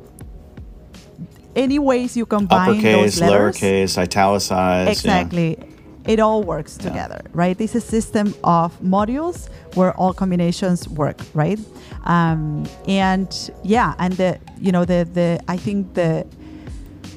[1.54, 3.56] any ways you combine Uppercase, those letters.
[3.58, 4.86] lowercase, italicized.
[4.86, 4.90] yeah.
[4.92, 5.58] Exactly.
[6.06, 6.88] It all works Yeah.
[6.88, 7.60] together, right?
[7.60, 11.60] It's a system of modules where all combinations work, right?
[12.04, 13.28] Um, and
[13.62, 16.26] yeah, and the you know the the I think the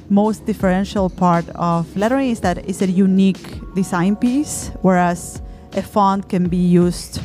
[0.10, 5.42] most differential part of lettering is that it's a unique design piece, whereas
[5.76, 7.22] a font can be used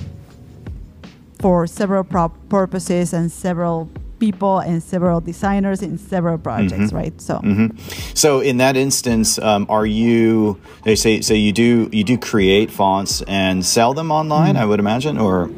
[1.39, 2.05] for several
[2.49, 6.95] purposes and several people and several designers in several projects, Mhm.
[7.01, 7.21] right?
[7.21, 7.69] So hmm
[8.15, 10.59] So in that instance, um, are you?
[10.85, 11.33] They say so.
[11.33, 14.55] You do you do create fonts and sell them online?
[14.55, 14.63] Mm-hmm.
[14.63, 15.49] I would imagine, or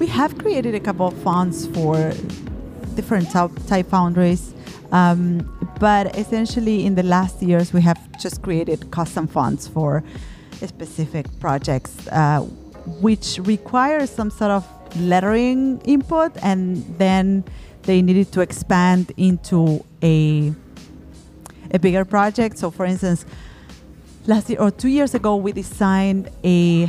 [0.00, 2.12] We have created a couple of fonts for
[2.94, 4.54] different type, type foundries,
[4.92, 5.42] um,
[5.80, 10.02] but essentially in the last years we have just created custom fonts for
[10.66, 12.40] specific projects, uh,
[13.00, 14.66] which require some sort of
[15.00, 17.44] lettering input, and then
[17.82, 20.52] they needed to expand into a
[21.70, 22.56] a bigger project.
[22.58, 23.26] So, for instance,
[24.26, 26.88] last year or two years ago, we designed a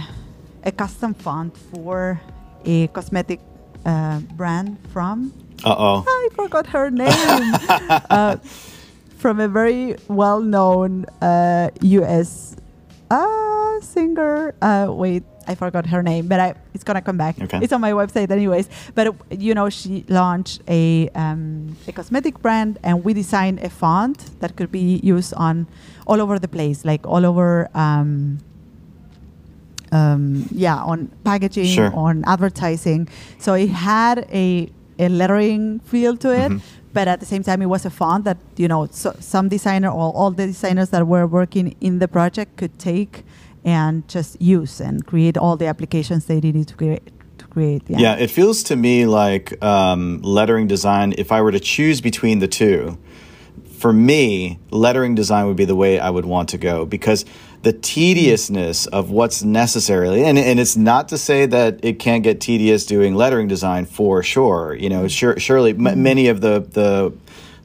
[0.63, 2.19] a custom font for
[2.65, 3.39] a cosmetic
[3.86, 5.34] uh, brand from
[5.65, 7.10] uh oh, I forgot her name
[8.10, 8.38] uh,
[9.17, 12.55] from a very well-known uh, U.S.
[13.10, 14.54] Uh, singer.
[14.62, 17.41] Uh, wait, I forgot her name, but I, it's gonna come back.
[17.41, 17.60] Okay.
[17.62, 18.69] It's on my website, anyways.
[18.93, 24.39] But you know, she launched a um, a cosmetic brand, and we designed a font
[24.41, 25.65] that could be used on
[26.06, 27.69] all over the place, like all over.
[27.74, 28.39] Um,
[29.91, 31.91] um, yeah, on packaging, Sure.
[31.95, 33.08] on advertising.
[33.39, 34.69] So it had a,
[35.00, 36.62] a lettering feel to it, Mhm.
[36.93, 39.89] But at the same time, it was a font that you know so, some designer
[39.89, 43.23] or all the designers that were working in the project could take
[43.63, 47.12] and just use and create all the applications they needed to create.
[47.49, 47.97] Create, yeah.
[47.97, 51.15] Yeah, it feels to me like um, lettering design.
[51.17, 52.99] If I were to choose between the two,
[53.80, 57.25] for me, lettering design would be the way I would want to go because
[57.62, 62.39] the tediousness of what's necessary, and, and it's not to say that it can't get
[62.39, 64.74] tedious doing lettering design for sure.
[64.74, 67.13] You know, sure, surely m- many of the the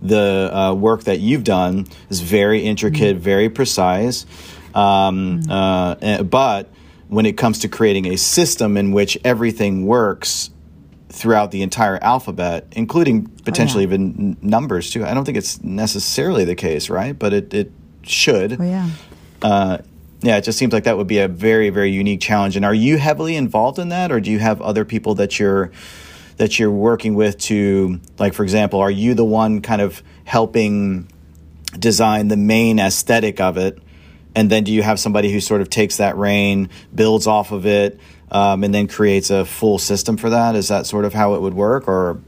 [0.03, 4.27] the uh, work that you've done is very intricate, very precise.
[4.75, 6.71] Um, uh, eh, but
[7.09, 10.51] when it comes to creating a system in which everything works
[11.09, 15.05] throughout the entire alphabet, including potentially even n- numbers too.
[15.05, 17.17] I don't think it's necessarily the case, right?
[17.17, 18.61] But it, it should.
[18.61, 18.91] Oh yeah.
[19.45, 19.79] Uh,
[20.23, 22.57] yeah, it just seems like that would be a very, very unique challenge.
[22.57, 25.71] And are you heavily involved in that, or do you have other people that you're
[26.39, 31.09] that you're working with to, like, for example, are you the one kind of helping
[31.79, 33.79] design the main aesthetic of it,
[34.35, 37.67] and then do you have somebody who sort of takes that reign, builds off of
[37.67, 38.01] it,
[38.33, 40.57] um, and then creates a full system for that?
[40.57, 42.19] Is that sort of how it would work, or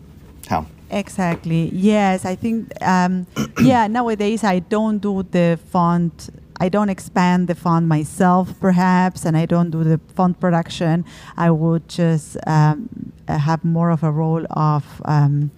[0.48, 0.66] how?
[0.90, 1.70] Exactly.
[1.72, 2.70] Yes, I think.
[2.82, 3.26] Um,
[3.60, 6.28] yeah, nowadays I don't do the font.
[6.60, 11.04] I don't expand the font myself, perhaps, and I don't do the font production.
[11.36, 12.88] I would just um,
[13.28, 15.50] have more of a role of um,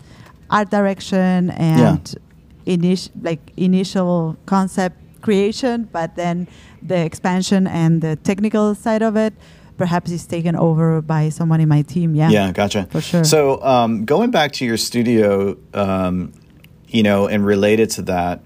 [0.51, 2.15] art direction and
[2.67, 6.49] init- like initial concept creation, but then
[6.83, 9.35] the expansion and the technical side of it
[9.77, 12.15] perhaps is taken over by someone in my team.
[12.15, 12.31] Yeah.
[12.31, 12.89] Yeah, gotcha.
[12.91, 13.25] For sure.
[13.25, 16.33] So, um, going back to your studio, um,
[16.89, 18.43] you know, and related to that,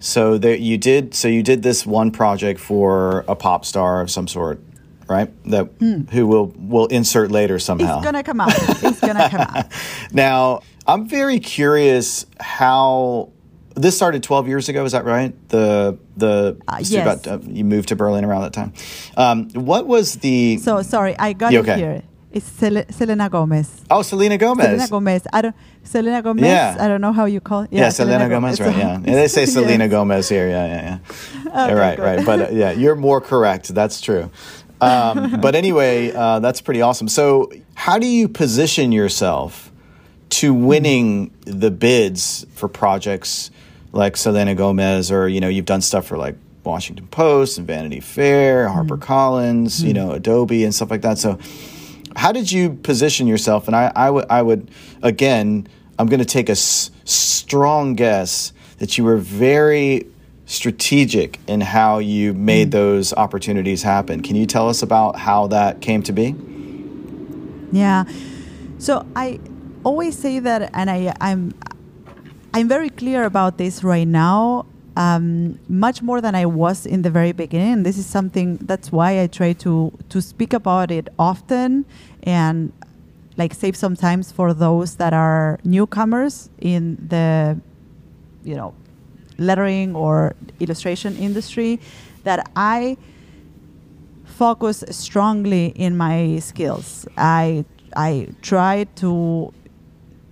[0.00, 1.14] so there you did.
[1.14, 4.60] So you did this one project for a pop star of some sort,
[5.06, 5.30] right?
[5.50, 5.68] That
[6.10, 7.98] who will will insert later somehow.
[7.98, 8.52] It's gonna come out.
[8.82, 9.66] It's gonna come out.
[10.12, 13.30] Now, I'm very curious how
[13.76, 14.84] this started 12 years ago.
[14.84, 15.32] Is that right?
[15.50, 17.24] The the Uh, you, yes.
[17.24, 18.72] got, uh, you moved to Berlin around that time.
[19.16, 20.56] Um, what was the?
[20.58, 21.76] So sorry, I got You it okay?
[21.76, 22.02] here.
[22.32, 23.68] It's Sel- Selena Gomez.
[23.90, 24.66] oh, Selena Gomez.
[24.66, 25.22] Selena Gomez.
[25.32, 25.56] I don't.
[25.82, 26.44] Selena Gomez.
[26.44, 26.76] Yeah.
[26.78, 27.62] I don't know how you call.
[27.62, 27.72] it.
[27.72, 28.76] Yeah, yeah Selena, Gomez, right?
[28.76, 29.90] Yeah, they say Selena Yes.
[29.90, 30.48] Gomez here.
[30.48, 31.64] Yeah, yeah, yeah.
[31.64, 32.02] Okay, right, good.
[32.04, 32.24] right.
[32.26, 33.74] But uh, yeah, you're more correct.
[33.74, 34.30] That's true.
[34.80, 37.08] Um, but anyway, uh, that's pretty awesome.
[37.08, 39.72] So, how do you position yourself
[40.30, 43.50] to winning the bids for projects
[43.92, 47.98] like Selena Gomez, or you know, you've done stuff for like Washington Post and Vanity
[47.98, 51.18] Fair, HarperCollins, you know, Adobe and stuff like that.
[51.18, 51.38] So,
[52.16, 53.66] how did you position yourself?
[53.66, 54.70] And I, I would, I would
[55.02, 55.68] again
[55.98, 60.06] I'm going to take a s- strong guess that you were very
[60.46, 62.72] strategic in how you made mm.
[62.72, 64.22] those opportunities happen.
[64.22, 66.34] Can you tell us about how that came to be?
[67.70, 68.04] Yeah.
[68.78, 69.40] So I
[69.84, 71.54] always say that, and I, I'm
[72.54, 74.66] I'm very clear about this right now,
[75.00, 77.84] um, much more than I was in the very beginning.
[77.84, 81.86] This is something that's why I try to to speak about it often
[82.22, 82.72] and
[83.38, 87.58] like save some times for those that are newcomers in the
[88.44, 88.74] you know
[89.38, 91.80] lettering or illustration industry
[92.24, 92.98] that I
[94.24, 97.06] focus strongly in my skills.
[97.16, 97.64] I
[97.96, 99.50] I try to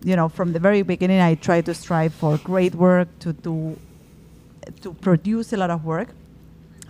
[0.04, 3.78] you know from the very beginning I try to strive for great work to do
[4.80, 6.08] to produce a lot of work.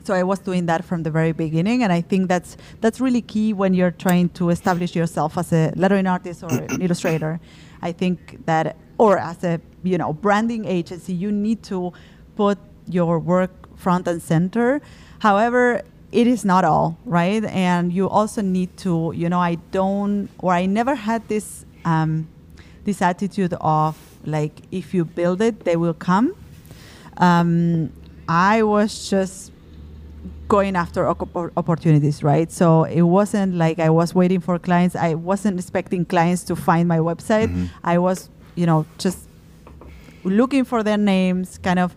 [0.04, 3.20] So I was doing that from the very beginning, and I think that's that's really
[3.20, 7.40] key when you're trying to establish yourself as a lettering artist or an illustrator.
[7.82, 11.92] I think that or as a you know branding agency, you need to
[12.36, 14.80] put your work front and center.
[15.18, 20.30] However, it is not all right, and you also need to you know I don't
[20.38, 22.28] or I never had this um,
[22.84, 26.34] this attitude of like if you build it, they will come.
[27.18, 27.92] Um,
[28.28, 29.52] I was just
[30.48, 32.50] going after opportunities, right?
[32.50, 34.96] So it wasn't like I was waiting for clients.
[34.96, 37.48] I wasn't expecting clients to find my website.
[37.48, 37.66] Mm-hmm.
[37.84, 39.28] I was, you know, just
[40.24, 41.94] looking for their names, kind of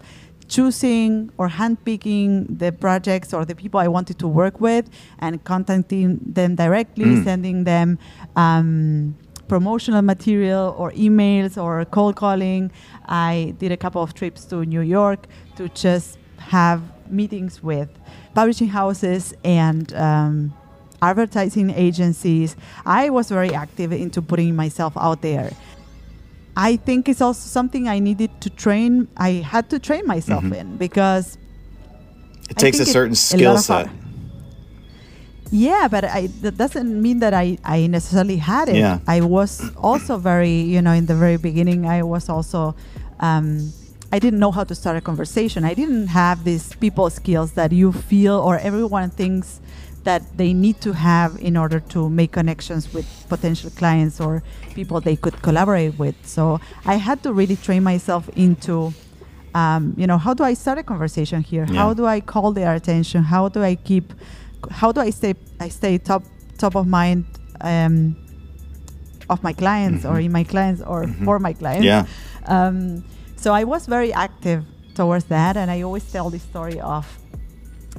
[0.52, 6.20] choosing or handpicking the projects or the people I wanted to work with and contacting
[6.22, 7.24] them directly, mm.
[7.24, 7.98] sending them
[8.36, 9.16] um,
[9.52, 12.72] promotional material or emails or cold calling.
[13.06, 16.80] I did a couple of trips to New York to just have
[17.12, 17.90] meetings with
[18.34, 20.54] publishing houses and um,
[21.02, 22.56] advertising agencies.
[22.86, 25.52] I was very active into putting myself out there.
[26.56, 29.10] I think it's also something I needed to train.
[29.18, 30.62] I had to train myself mm-hmm.
[30.62, 31.38] in because
[32.50, 33.90] it takes a certain skill set.
[35.52, 38.78] Yeah, but I, that doesn't mean that I, I necessarily had it.
[38.78, 39.00] Yeah.
[39.06, 42.74] I was also very, you know, in the very beginning, I was also,
[43.20, 43.74] um,
[44.14, 45.66] I didn't know how to start a conversation.
[45.66, 49.60] I didn't have these people skills that you feel or everyone thinks
[50.04, 54.42] that they need to have in order to make connections with potential clients or
[54.74, 56.16] people they could collaborate with.
[56.26, 58.94] So I had to really train myself into,
[59.54, 61.68] um, you know, how do I start a conversation here?
[61.70, 61.76] Yeah.
[61.76, 63.24] How do I call their attention?
[63.24, 64.14] How do I keep,
[64.70, 66.24] how do I stay, I stay top
[66.58, 67.26] top of mind
[67.62, 68.16] um,
[69.30, 70.16] of my clients mm-hmm.
[70.16, 71.26] or in my clients or mm-hmm.
[71.26, 71.86] for my clients?
[71.86, 72.06] Yeah.
[72.46, 73.04] Um,
[73.36, 77.06] so I was very active towards that, and I always tell the story of,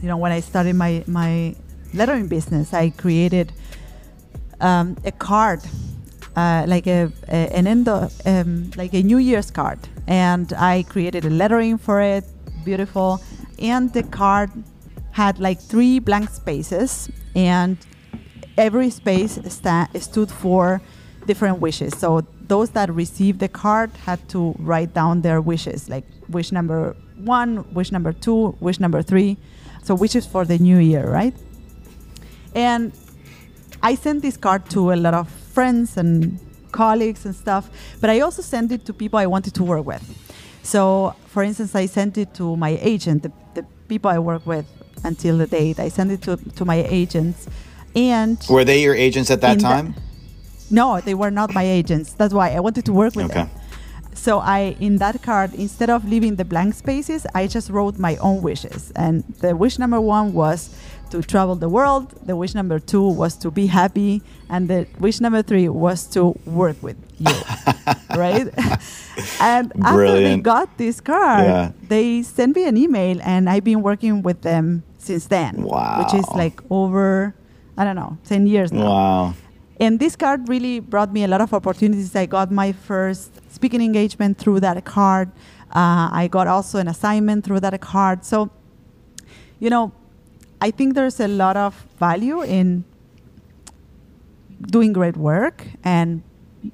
[0.01, 1.55] you know, when I started my my
[1.95, 3.53] lettering business, I created
[4.61, 5.61] um, a card,
[6.37, 10.85] uh, like a, a, an end of, um, like a New Year's card, and I
[10.89, 12.25] created a lettering for it,
[12.65, 13.21] beautiful,
[13.59, 14.51] and the card
[15.13, 17.79] had like three blank spaces, and
[18.59, 20.83] every space sta- stood for
[21.27, 21.97] different wishes.
[21.97, 26.97] So those that received the card had to write down their wishes, like wish number
[27.17, 29.37] one, wish number two, wish number three.
[29.83, 31.35] So wishes for the new year, right?
[32.55, 32.93] And
[33.83, 36.39] I sent this card to a lot of friends and
[36.73, 37.71] colleagues and stuff,
[38.01, 40.03] but I also sent it to people I wanted to work with.
[40.63, 44.67] So, for instance, I sent it to my agent, the, the people I work with
[45.05, 45.79] until the date.
[45.79, 47.47] I sent it to, to my agents.
[47.95, 49.93] And were they your agents at that time?
[49.93, 52.15] The, no, they were not my agents.
[52.15, 53.35] That's why I wanted to work with okay.
[53.35, 53.51] them.
[54.15, 58.17] So I, in that card, instead of leaving the blank spaces, I just wrote my
[58.17, 58.93] own wishes.
[58.95, 60.71] And the wish number one was
[61.11, 62.15] to travel the world.
[62.25, 66.39] The wish number two was to be happy, and the wish number three was to
[66.47, 67.35] work with you,
[68.17, 68.49] right?
[69.41, 69.77] and Brilliant.
[69.85, 71.73] after they got this card, yeah.
[71.89, 75.63] they sent me an email, and I've been working with them since then.
[75.63, 75.99] Wow!
[76.03, 77.35] Which is like over,
[77.77, 78.85] I don't know, ten years now.
[78.85, 79.35] Wow!
[79.81, 82.15] And this card really brought me a lot of opportunities.
[82.15, 85.33] I got my first speaking engagement through that card.
[85.75, 88.25] Uh, I got also an assignment through that card.
[88.25, 88.51] So,
[89.59, 89.93] you know,
[90.61, 92.85] I think there's a lot of value in
[94.71, 96.23] doing great work and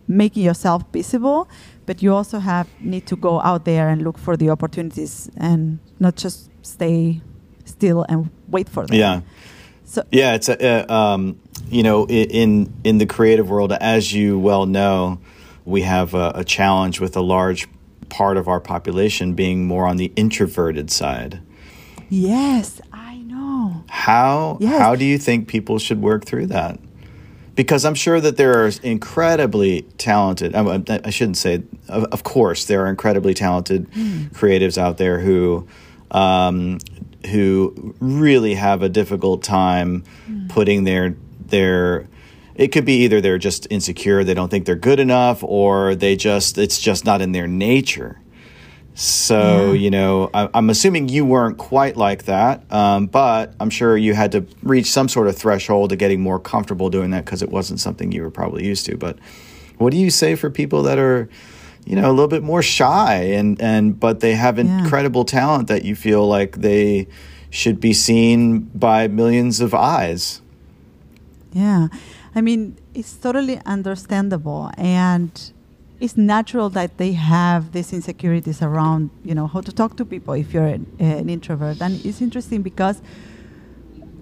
[0.06, 1.48] making yourself visible,
[1.86, 5.78] but you also have need to go out there and look for the opportunities and
[5.98, 7.22] not just stay
[7.68, 8.96] still and wait for them.
[8.96, 9.20] Yeah.
[9.84, 11.40] So yeah, it's a, uh, um,
[11.70, 15.18] you know in in the creative world, as you well know,
[15.64, 17.68] we have a, a challenge with a large
[18.08, 21.40] part of our population being more on the introverted side.
[22.10, 23.84] Yes, I know.
[23.88, 24.80] how yes.
[24.80, 26.78] how do you think people should work through that?
[27.58, 30.54] because I'm sure that there are incredibly talented.
[30.54, 34.30] I, I shouldn't say, of, of, course, there are incredibly talented mm.
[34.30, 35.66] creatives out there who
[36.12, 36.78] um,
[37.26, 40.48] who really have a difficult time mm.
[40.48, 41.16] putting their
[41.46, 42.08] their.
[42.54, 46.16] It could be either they're just insecure, they don't think they're good enough, or they
[46.16, 48.20] just it's just not in their nature.
[48.98, 49.78] So, yeah.
[49.78, 54.12] you know, I, am assuming you weren't quite like that, um, but I'm sure you
[54.12, 57.48] had to reach some sort of threshold to getting more comfortable doing that because it
[57.48, 58.96] wasn't something you were probably used to.
[58.96, 59.16] But
[59.76, 61.28] what do you say for people that are,
[61.88, 65.40] you know, a little bit more shy and, and but they have incredible yeah.
[65.40, 67.08] talent that you feel like they
[67.48, 70.42] should be seen by millions of eyes?
[71.52, 71.88] Yeah.
[72.34, 74.70] I mean, it's totally understandable.
[74.76, 75.32] And
[75.98, 80.34] it's natural that they have these insecurities around, you know, how to talk to people
[80.34, 81.80] if you're an, an introvert.
[81.80, 83.00] And it's interesting because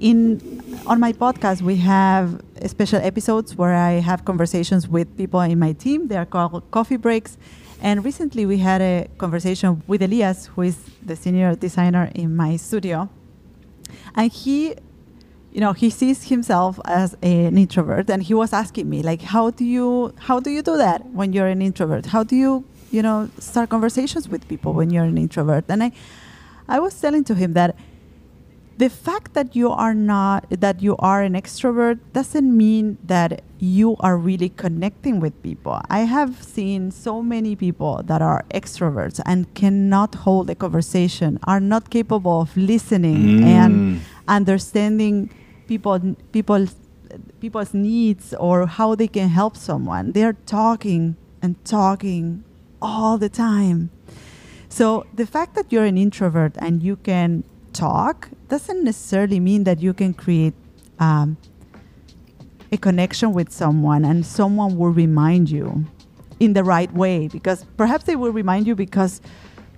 [0.01, 5.59] in on my podcast we have special episodes where I have conversations with people in
[5.59, 6.09] my team.
[6.09, 7.37] They are called coffee breaks.
[7.81, 12.57] And recently we had a conversation with Elias, who is the senior designer in my
[12.57, 13.09] studio.
[14.15, 14.75] And he
[15.53, 19.51] you know he sees himself as an introvert and he was asking me like how
[19.51, 23.01] do you how do you do that when you're an introvert how do you you
[23.01, 25.91] know start conversations with people when you're an introvert and i
[26.69, 27.75] i was telling to him that
[28.79, 33.97] the fact that you are not that you are an extrovert doesn't mean that you
[34.01, 39.53] are really connecting with people i have seen so many people that are extroverts and
[39.55, 43.45] cannot hold a conversation are not capable of listening mm.
[43.45, 45.31] and understanding
[45.67, 46.67] people people
[47.41, 50.13] people's needs or how they can help someone.
[50.13, 52.45] They're talking and talking
[52.81, 53.91] all the time.
[54.69, 57.45] So the fact that you're an introvert and you can
[57.77, 60.55] talk doesn't necessarily mean that you can create
[60.99, 61.37] um,
[62.73, 65.85] a connection with someone and someone will remind you
[66.41, 69.21] in the right way because perhaps they will remind you because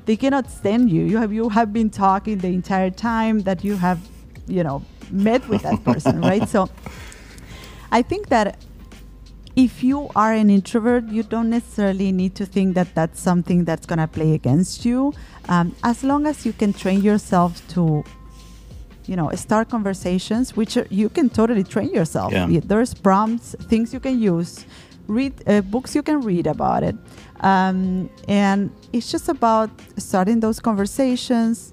[0.06, 1.02] they cannot stand you.
[1.04, 3.98] You have you have been talking the entire time that you have,
[4.46, 6.48] you know, met with that person, right?
[6.54, 6.68] So
[7.90, 8.58] I think that
[9.58, 13.86] if you are an introvert, you don't necessarily need to think that that's something that's
[13.86, 15.12] going to play against you.
[15.48, 18.04] Um, as long as you can train yourself to,
[19.06, 22.32] you know, start conversations, which are, you can totally train yourself.
[22.32, 22.60] Yeah.
[22.62, 24.64] There's prompts, things you can use,
[25.08, 26.94] read uh, books you can read about it.
[27.40, 31.72] Um, and it's just about starting those conversations,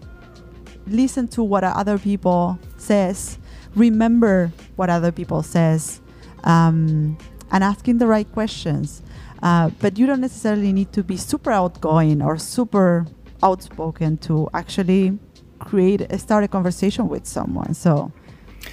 [0.88, 3.38] listen to what other people says,
[3.75, 6.01] remember what other people says,
[6.45, 7.15] um,
[7.52, 9.02] and asking the right questions.
[9.43, 13.06] Uh, but you don't necessarily need to be super outgoing or super
[13.43, 15.18] outspoken to actually
[15.60, 17.74] create a, start a conversation with someone.
[17.74, 18.12] So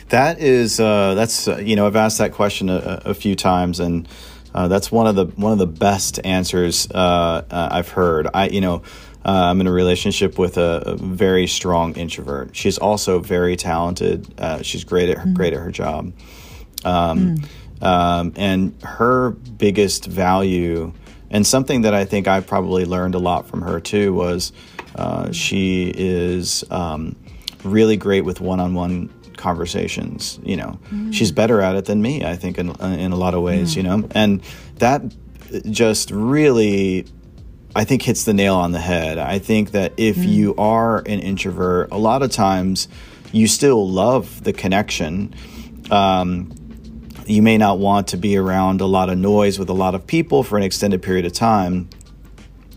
[0.09, 3.81] that is uh, that's uh, you know I've asked that question a, a few times
[3.81, 4.09] and.
[4.55, 8.29] Uh, that's one of the one of the best answers uh, uh, I've heard.
[8.35, 8.83] I you know
[9.25, 12.55] uh, I'm in a relationship with a, a, very strong introvert.
[12.57, 14.35] She's also very talented.
[14.39, 15.35] Uh, she's great at her, mm.
[15.35, 16.13] great at her job,
[16.85, 17.47] um, mm.
[17.83, 20.93] Um, and her biggest value,
[21.31, 24.53] and something that I think I probably learned a lot from her too, was
[24.95, 27.17] uh, she is um,
[27.65, 30.39] really great with one-on-one conversations.
[30.43, 31.13] You know, mm.
[31.13, 32.25] she's better at it than me.
[32.25, 33.77] I think in in a lot of ways.
[33.77, 34.43] You know, and
[34.77, 35.03] that
[35.71, 37.07] just really
[37.75, 39.19] I think hits the nail on the head.
[39.19, 40.29] I think that if mm.
[40.29, 42.89] you are an introvert, a lot of times
[43.33, 45.35] you still love the connection.
[45.91, 46.53] Um,
[47.27, 50.07] you may not want to be around a lot of noise with a lot of
[50.07, 51.89] people for an extended period of time,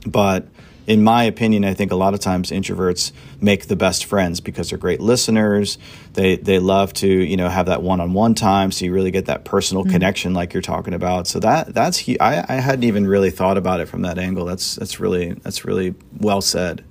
[0.05, 0.47] but
[0.87, 4.69] in my opinion, I think a lot of times introverts make the best friends because
[4.69, 5.77] they're great listeners.
[6.13, 9.11] They they love to you know have that one on one time, so you really
[9.11, 9.93] get that personal mm-hmm.
[9.93, 11.27] connection like you're talking about.
[11.27, 14.45] So that that's I, I hadn't even really thought about it from that angle.
[14.45, 16.85] That's that's really that's really well said.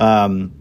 [0.00, 0.52] Um,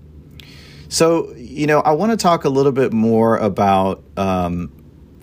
[0.89, 4.71] so you know I want to talk a little bit more about um,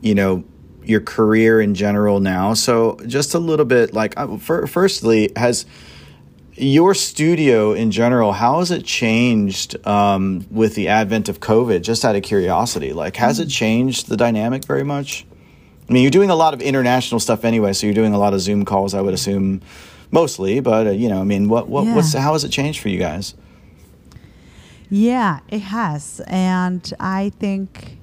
[0.01, 0.45] you know
[0.85, 2.55] your career in general now.
[2.55, 5.67] So just a little bit like uh, for, firstly has
[6.55, 11.83] your studio in general, how has it changed um, with the advent of COVID?
[11.83, 15.27] Just out of curiosity, like has it changed the dynamic very much?
[15.89, 18.35] I mean, you're doing a lot of international stuff anyway, so you're doing a lot
[18.35, 19.61] of Zoom calls, I would assume,
[20.11, 20.61] mostly.
[20.61, 21.95] But uh, you know, I mean, what what yeah.
[21.95, 23.35] what's how has it changed for you guys?
[24.89, 27.99] Yeah, it has, and I think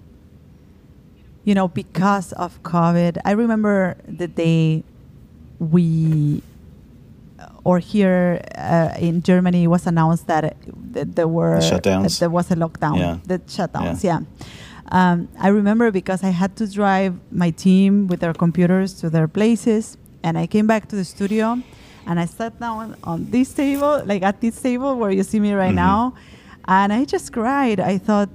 [1.49, 4.83] you know because of COVID, I remember the day
[5.73, 6.43] we
[7.63, 10.55] or here uh, in Germany, it was announced that,
[10.93, 12.17] that there were the shutdowns.
[12.17, 12.97] Uh, there was a lockdown.
[12.97, 13.17] Yeah.
[13.25, 14.19] The shutdowns, yeah.
[14.19, 14.91] yeah.
[14.91, 19.27] Um, I remember because I had to drive my team with their computers to their
[19.27, 21.47] places, and I came back to the studio,
[22.07, 25.53] and I sat down on this table, like at this table where you see me
[25.53, 25.87] right Mhm.
[25.87, 26.13] now,
[26.67, 27.79] and I just cried.
[27.79, 28.29] I thought,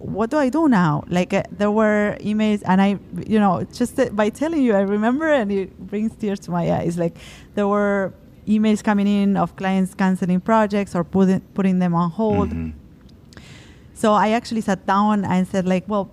[0.00, 1.04] what do I do now?
[1.08, 4.80] Like uh, there were emails, and I, you know, just uh, by telling you, I
[4.80, 6.96] remember, and it brings tears to my eyes.
[6.98, 7.16] Like
[7.54, 8.12] there were
[8.48, 12.50] emails coming in of clients canceling projects or putting putting them on hold.
[12.50, 12.72] Mhm.
[13.94, 16.08] So I actually sat down and said, like, well,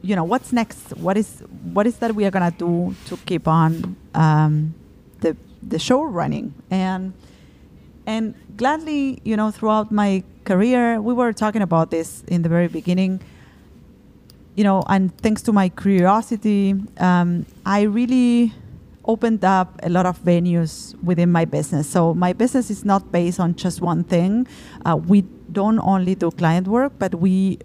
[0.00, 0.96] you know, what's next?
[0.96, 1.42] What is
[1.74, 4.74] what is that we are gonna do to keep on um,
[5.20, 6.54] the the show running?
[6.70, 7.12] And
[8.08, 12.66] and gladly, you know, throughout my career, we were talking about this in the very
[12.66, 13.20] beginning.
[14.56, 18.54] You know, and thanks to my curiosity, um, I really
[19.04, 21.86] opened up a lot of venues within my business.
[21.86, 24.48] So my business is not based on just one thing.
[24.86, 25.20] Uh, we
[25.52, 27.58] don't only do client work, but we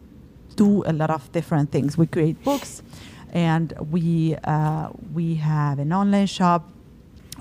[0.57, 1.97] do a lot of different things.
[1.97, 2.83] We create books,
[3.31, 6.69] and we uh, we have an online shop.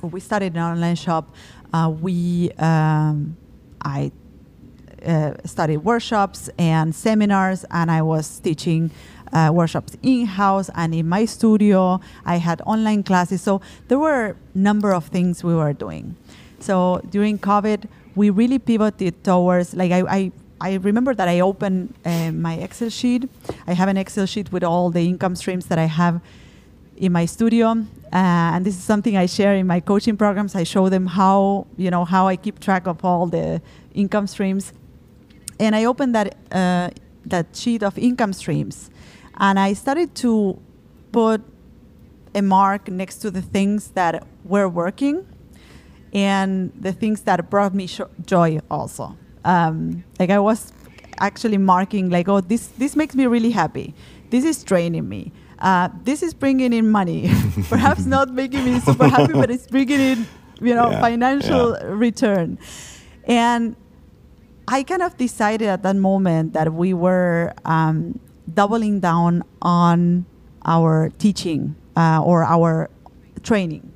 [0.02, 1.34] We started an online shop.
[1.72, 3.36] Uh, we um,
[3.84, 4.12] I
[5.04, 8.90] uh, studied workshops and seminars, and I was teaching
[9.32, 12.00] uh, workshops in house and in my studio.
[12.24, 16.16] I had online classes, so there were a number of things we were doing.
[16.60, 20.02] So during COVID, we really pivoted towards like I.
[20.08, 20.32] I
[20.64, 23.28] I remember that I opened uh, my Excel sheet.
[23.66, 26.20] I have an Excel sheet with all the income streams that I have
[26.96, 27.76] in my studio, uh,
[28.12, 30.54] and this is something I share in my coaching programs.
[30.54, 33.60] I show them how you know how I keep track of all the
[33.94, 34.72] income streams,
[35.58, 36.90] and I opened that uh,
[37.26, 38.90] that sheet of income streams,
[39.38, 40.58] and I started to
[41.12, 41.40] put
[42.34, 45.26] a mark next to the things that were working,
[46.12, 47.88] and the things that brought me
[48.26, 49.16] joy also.
[49.44, 50.72] Um, like I was
[51.18, 53.94] actually marking like, oh, this this makes me really happy.
[54.30, 55.32] This is draining me.
[55.62, 57.30] Uh, this is bringing in money.
[57.70, 60.26] Perhaps not making me super happy, but it's bringing in,
[60.60, 61.84] you know, Yeah, financial yeah.
[61.86, 62.58] return.
[63.28, 63.76] And
[64.66, 68.18] I kind of decided at that moment that we were um,
[68.52, 70.26] doubling down on
[70.64, 72.90] our teaching uh, or our
[73.44, 73.88] training.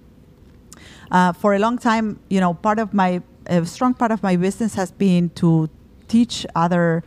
[1.10, 4.34] Uh, for a long time, you know, part of my a strong part of my
[4.36, 5.68] business has been to
[6.08, 7.04] teach other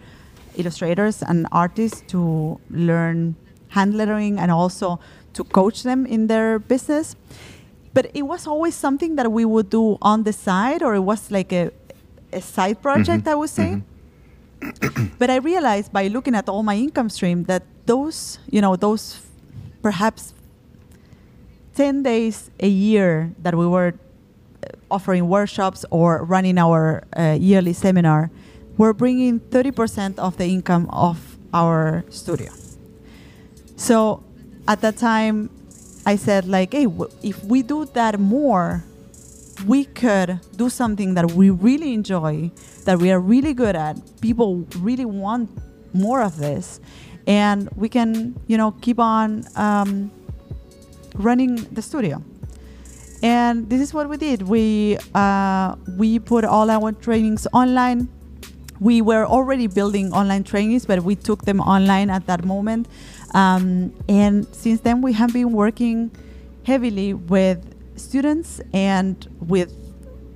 [0.56, 3.36] illustrators and artists to learn
[3.70, 5.00] hand lettering and also
[5.34, 7.16] to coach them in their business.
[7.94, 11.32] But it was always something that we would do on the side, or it was
[11.32, 11.72] like a,
[12.34, 13.82] a side project, Mhm, I would say.
[15.18, 19.18] but I realized by looking at all my income stream that those, you know, those
[19.82, 20.34] perhaps
[21.76, 27.74] 10 days a year that we were uh, offering workshops or running our uh, yearly
[27.74, 28.30] seminar
[28.78, 32.52] were bringing 30% of the income of our studio.
[33.80, 34.22] So
[34.68, 35.50] at that time,
[36.06, 38.84] I said like, hey, w- if we do that more,
[39.66, 42.52] we could do something that we really enjoy,
[42.84, 43.96] that we are really good at.
[44.20, 45.50] People really want
[45.94, 46.82] more of this,
[47.26, 50.12] and we can, you know, keep on um,
[51.16, 52.22] running the studio.
[53.24, 54.44] And this is what we did.
[54.44, 58.10] We uh, we put all our trainings online.
[58.80, 62.88] We were already building online trainings, but we took them online at that moment.
[63.34, 66.12] Um, and since then, we have been working
[66.64, 69.74] heavily with students and with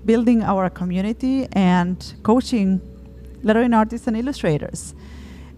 [0.05, 2.81] building our community and coaching
[3.43, 4.93] lettering artists and illustrators.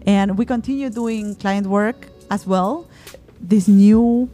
[0.06, 2.88] And we continue doing client work as well.
[3.40, 4.30] This new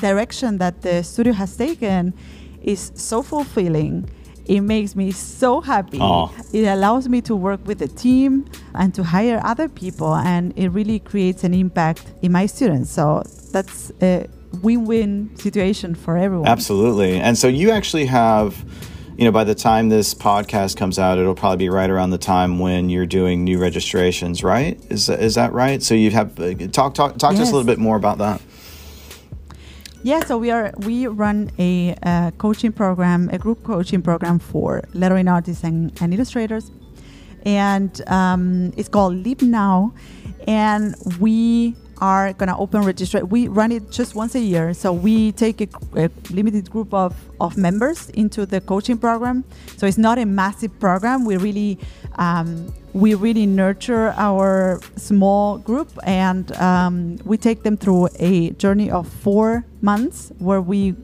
[0.00, 2.14] direction that the studio has taken
[2.62, 4.08] is so fulfilling.
[4.46, 5.98] It makes me so happy.
[6.52, 10.68] It allows me to work with the team and to hire other people, and it
[10.68, 12.90] really creates an impact in my students.
[12.90, 13.22] So
[13.52, 14.28] that's a
[14.62, 16.46] win-win situation for everyone.
[16.46, 17.18] Absolutely.
[17.18, 18.64] And so you actually have,
[19.16, 22.18] you know, by the time this podcast comes out, it'll probably be right around the
[22.18, 24.78] time when you're doing new registrations, right?
[24.90, 25.82] Is is that right?
[25.82, 28.42] So you have uh, talk talk talk to us a little bit more about that.
[30.04, 34.82] Yeah, so we are we run a uh, coaching program, a group coaching program for
[34.92, 36.70] lettering artists and, and illustrators,
[37.46, 39.94] and um, it's called Leap Now,
[40.46, 43.28] and we are gonna open registration.
[43.28, 47.14] We run it just once a year, so we take a, a limited group of,
[47.40, 49.44] of members into the coaching program.
[49.76, 51.24] So it's not a massive program.
[51.24, 51.78] We really
[52.16, 58.90] um, we really nurture our small group and um, we take them through a journey
[58.90, 60.94] of four months where we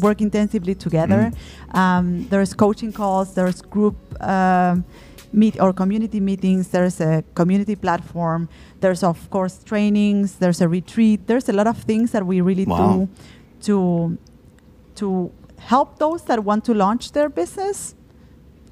[0.00, 1.30] work intensively together.
[1.72, 4.84] Um, there's coaching calls, there's group um,
[5.32, 6.68] meet or community meetings.
[6.68, 8.48] There's a community platform.
[8.80, 10.36] There's of course trainings.
[10.36, 11.26] There's a retreat.
[11.26, 12.76] There's a lot of things that we really Wow.
[12.78, 13.08] do
[13.66, 14.18] to
[14.96, 17.94] to help those that want to launch their business.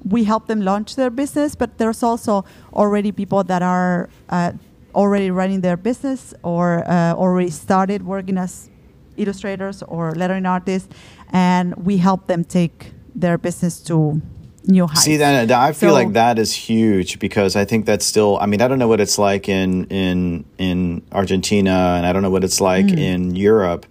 [0.03, 4.53] We help them launch their business, but there's also already people that are uh,
[4.95, 8.69] already running their business or uh, already started working as
[9.17, 10.89] illustrators or lettering artists,
[11.31, 14.21] and we help them take their business to
[14.69, 15.03] new heights.
[15.03, 18.37] See that I feel So- like that is huge because I think that's still.
[18.41, 22.21] I mean, I don't know what it's like in in in Argentina, and I don't
[22.21, 22.99] know what it's like Mm.
[22.99, 23.85] in Europe.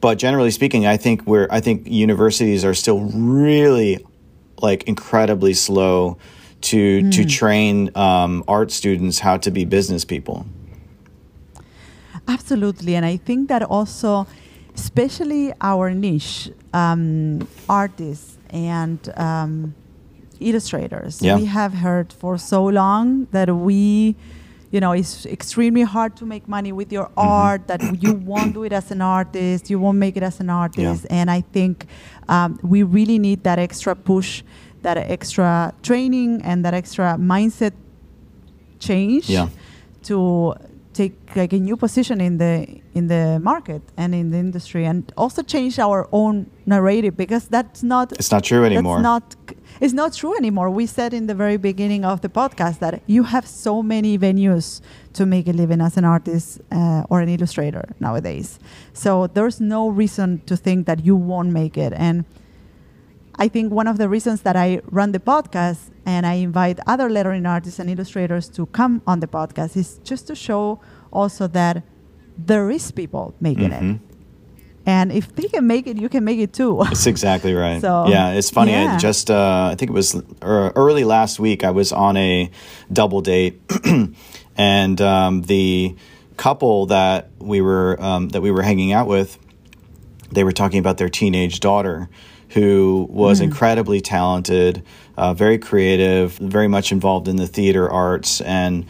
[0.00, 1.48] But generally speaking, I think we're.
[1.50, 3.98] I think universities are still really
[4.62, 6.16] like incredibly slow
[6.70, 7.12] to Mm.
[7.12, 10.46] to train um, art students how to be business people.
[12.26, 14.26] Absolutely, and I think that also,
[14.74, 19.74] especially our niche, um, artists and um,
[20.40, 21.36] illustrators, Yeah.
[21.36, 24.14] we have heard for so long that we,
[24.70, 27.66] you know, it's extremely hard to make money with your art.
[27.68, 31.06] That you won't do it as an artist, you won't make it as an artist,
[31.10, 31.86] and I think
[32.28, 34.42] um, we really need that extra push,
[34.82, 37.72] that extra training, and that extra mindset
[38.78, 39.48] change Yeah.
[40.04, 40.54] to
[40.92, 45.02] take like a new position in the in the market and in the industry and
[45.16, 48.96] also change our own narrative because that's not It's not true anymore.
[49.02, 49.36] that's not
[49.80, 53.22] it's not true anymore we said in the very beginning of the podcast that you
[53.24, 54.80] have so many venues
[55.12, 58.58] to make a living as an artist uh, or an illustrator nowadays
[58.92, 62.24] so there's no reason to think that you won't make it and
[63.36, 67.10] I think one of the reasons that I run the podcast and I invite other
[67.10, 70.78] lettering artists and illustrators to come on the podcast is just to show
[71.12, 71.82] also that
[72.38, 73.94] there is people making Mhm.
[73.96, 74.00] it.
[74.86, 76.80] And if they can make it, you can make it too.
[76.84, 77.80] That's exactly right.
[77.80, 78.74] So, yeah, it's funny.
[78.74, 81.64] I just uh, I think it was uh, early last week.
[81.64, 82.50] I was on a
[82.92, 83.60] double date,
[84.56, 85.96] and um, the
[86.36, 89.38] couple that we were um, that we were hanging out with,
[90.32, 92.08] they were talking about their teenage daughter,
[92.50, 94.82] who was incredibly talented,
[95.16, 98.84] uh, very creative, very much involved in the theater arts, and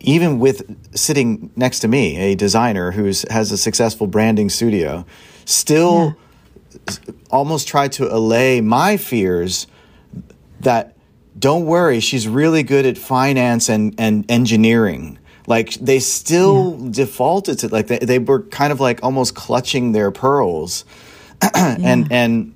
[0.00, 0.62] even with
[0.96, 5.04] sitting next to me, a designer who has a successful branding studio,
[5.46, 6.16] still
[7.30, 9.66] almost tried to allay my fears
[10.60, 10.96] that
[11.38, 15.18] don't worry, she's really good at finance and, and engineering.
[15.46, 20.10] Like they still defaulted to like they, they were kind of like almost clutching their
[20.10, 20.84] pearls.
[21.54, 22.54] and and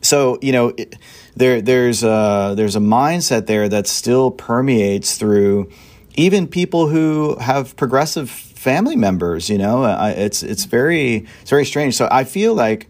[0.00, 0.94] so you know it,
[1.34, 5.70] there there's a there's a mindset there that still permeates through
[6.14, 9.84] even people who have progressive family members you know?
[9.84, 11.96] I, it's it's very it's very strange.
[11.96, 12.88] So i feel like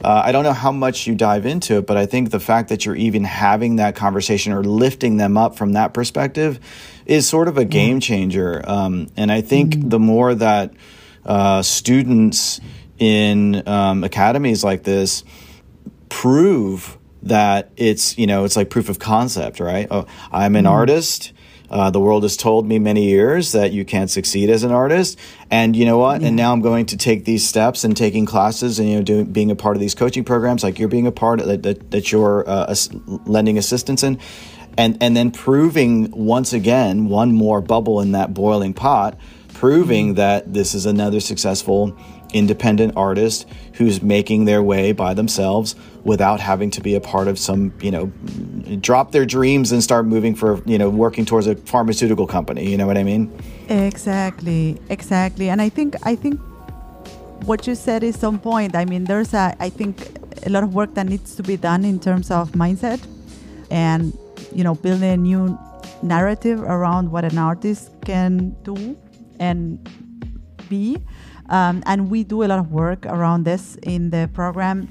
[0.00, 2.68] uh, I don't know how much you dive into it, but I think the fact
[2.68, 6.60] that you're even having that conversation or lifting them up from that perspective
[7.04, 8.62] is sort of a game changer.
[8.64, 10.72] Um, and I think the more that
[11.24, 12.60] uh, students
[12.98, 15.24] in um, academies like this
[16.08, 19.86] prove that it's you know it's like proof of concept right?
[19.90, 21.32] Oh, i'm an artist
[21.70, 25.18] uh, the world has told me many years that you can't succeed as an artist.
[25.50, 26.22] And you know what?
[26.22, 29.26] And now i'm going to take these steps and taking classes and you know doing
[29.26, 31.90] being a part of these coaching programs like you're being a part of that that,
[31.90, 32.74] that you're uh,
[33.26, 34.18] lending assistance in.
[34.76, 39.18] And and then proving once again one more bubble in that boiling pot
[39.58, 41.98] proving that this is another successful
[42.32, 45.74] independent artist who's making their way by themselves
[46.04, 48.06] without having to be a part of some, you know,
[48.80, 52.68] drop their dreams and start moving for, you know, working towards a pharmaceutical company.
[52.68, 53.32] You know what I mean?
[53.68, 55.48] Exactly, exactly.
[55.48, 56.40] And I think I think
[57.44, 58.74] what you said is on point.
[58.74, 61.84] I mean, there's a I think a lot of work that needs to be done
[61.84, 63.04] in terms of mindset
[63.70, 64.16] and
[64.54, 65.58] you know building a new
[66.02, 68.96] narrative around what an artist can do
[69.38, 69.88] and
[70.68, 70.98] be.
[71.48, 74.88] Um, and we do a lot of work around this in the program.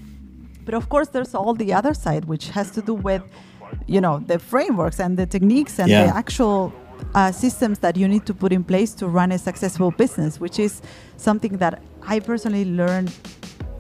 [0.66, 3.22] But of course, there's all the other side, which has to do with,
[3.86, 6.08] you know, the frameworks and the techniques and Yeah.
[6.08, 6.74] the actual
[7.14, 10.58] uh, systems that you need to put in place to run a successful business, which
[10.60, 10.82] is
[11.18, 13.12] something that I personally learned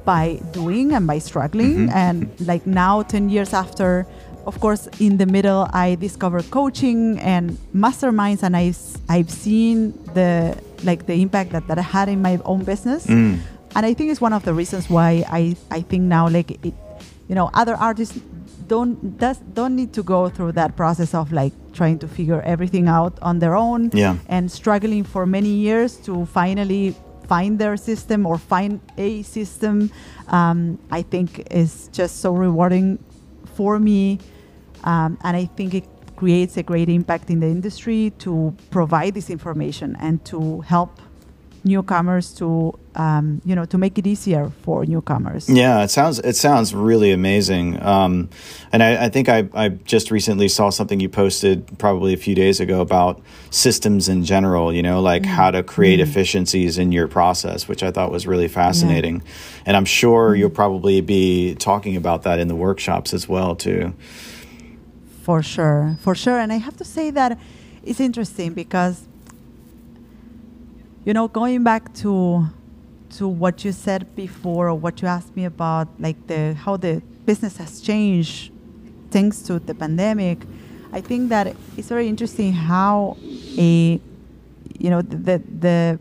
[0.05, 1.89] by doing and by struggling.
[1.89, 4.05] And like now, 10 years after,
[4.45, 8.77] of course, in the middle, I discovered coaching and masterminds, and I've,
[9.09, 13.05] I've seen the like the impact that, that I had in my own business.
[13.07, 13.39] Mm.
[13.75, 16.73] And I think it's one of the reasons why I, I think now like it,
[17.27, 18.19] you know, other artists
[18.67, 22.87] don't does, don't need to go through that process of like trying to figure everything
[22.87, 24.17] out on their own Yeah.
[24.27, 26.95] and struggling for many years to finally
[27.27, 29.91] find their system or find a system
[30.29, 32.97] um, i think is just so rewarding
[33.55, 34.19] for me
[34.85, 35.83] um, and i think it
[36.17, 40.99] creates a great impact in the industry to provide this information and to help
[41.67, 45.49] newcomers to um, you know to make it easier for newcomers.
[45.49, 47.81] Yeah, it sounds it sounds really amazing.
[47.83, 48.29] Um,
[48.71, 52.33] and I, I think I, I just recently saw something you posted probably a few
[52.33, 54.73] days ago about systems in general.
[54.73, 55.27] You know, like mm.
[55.27, 56.03] how to create mm.
[56.03, 59.17] efficiencies in your process, which I thought was really fascinating.
[59.17, 59.31] Yeah.
[59.67, 63.93] And I'm sure you'll probably be talking about that in the workshops as well too.
[65.27, 66.39] For sure, for sure.
[66.39, 67.37] And I have to say that
[67.83, 69.09] it's interesting because
[71.03, 72.45] you know, going back to
[73.17, 77.01] to what you said before or what you asked me about, like the how the
[77.25, 78.53] business has changed
[79.11, 80.37] thanks to the pandemic,
[80.93, 83.17] I think that it's very interesting how
[83.57, 83.99] a
[84.79, 85.99] you know the the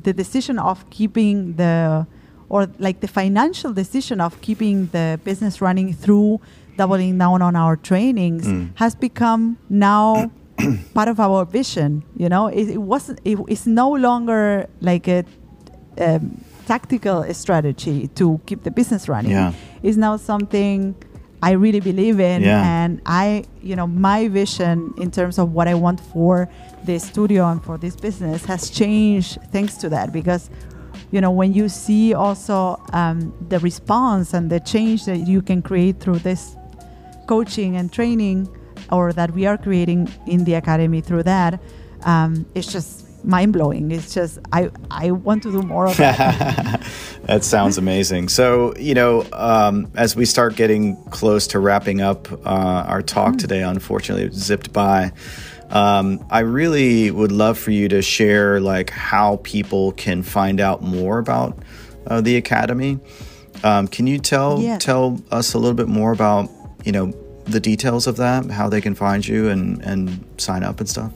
[0.00, 2.06] the decision of keeping the
[2.48, 6.40] or like the financial decision of keeping the business running through
[6.78, 8.70] doubling down on our trainings mm.
[8.76, 10.30] has become now
[10.94, 12.02] part of our vision.
[12.16, 13.20] You know, it, it wasn't.
[13.24, 15.24] It, it's no longer like a
[16.00, 19.32] um, tactical strategy to keep the business running.
[19.32, 19.52] Yeah.
[19.82, 20.94] It's now something
[21.42, 22.82] I really believe in, yeah.
[22.82, 26.48] and I, you know, my vision in terms of what I want for
[26.84, 30.50] the studio and for this business has changed thanks to that because
[31.10, 35.60] you know when you see also um, the response and the change that you can
[35.62, 36.56] create through this
[37.28, 38.48] coaching and training
[38.90, 41.60] or that we are creating in the academy through that,
[42.02, 43.90] um, it's just mind blowing.
[43.90, 46.82] It's just I I want to do more of that.
[47.24, 48.28] that sounds amazing.
[48.28, 53.34] So you know, um, as we start getting close to wrapping up uh, our talk
[53.34, 53.38] mm.
[53.38, 55.12] today, unfortunately, it zipped by.
[55.70, 60.82] Um, I really would love for you to share like how people can find out
[60.82, 61.58] more about
[62.06, 62.98] uh, the academy.
[63.62, 64.78] Um, can you tell yeah.
[64.78, 66.48] tell us a little bit more about
[66.84, 67.12] you know
[67.44, 71.12] the details of that, how they can find you and, and sign up and stuff?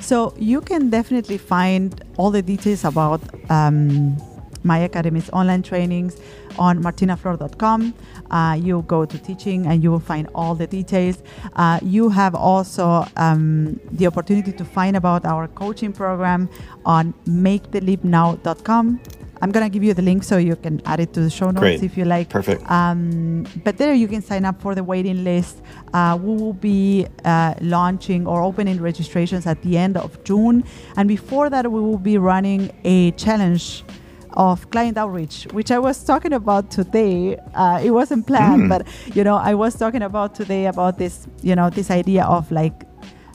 [0.00, 4.16] So you can definitely find all the details about um,
[4.62, 6.16] my academy's online trainings
[6.58, 7.94] on martinaflor.com.
[8.30, 11.22] Uh, you go to teaching and you will find all the details.
[11.56, 16.48] Uh, you have also um, the opportunity to find about our coaching program
[16.84, 19.00] on maketheleapnow.com.
[19.40, 21.60] I'm gonna give you the link so you can add it to the show notes
[21.60, 21.82] Great.
[21.82, 22.28] if you like.
[22.28, 22.68] Perfect.
[22.70, 25.62] Um, but there you can sign up for the waiting list.
[25.92, 30.64] Uh, we will be uh, launching or opening registrations at the end of June,
[30.96, 33.84] and before that we will be running a challenge
[34.32, 37.36] of client outreach, which I was talking about today.
[37.54, 38.68] Uh, it wasn't planned, mm.
[38.68, 42.50] but you know, I was talking about today about this, you know, this idea of
[42.50, 42.84] like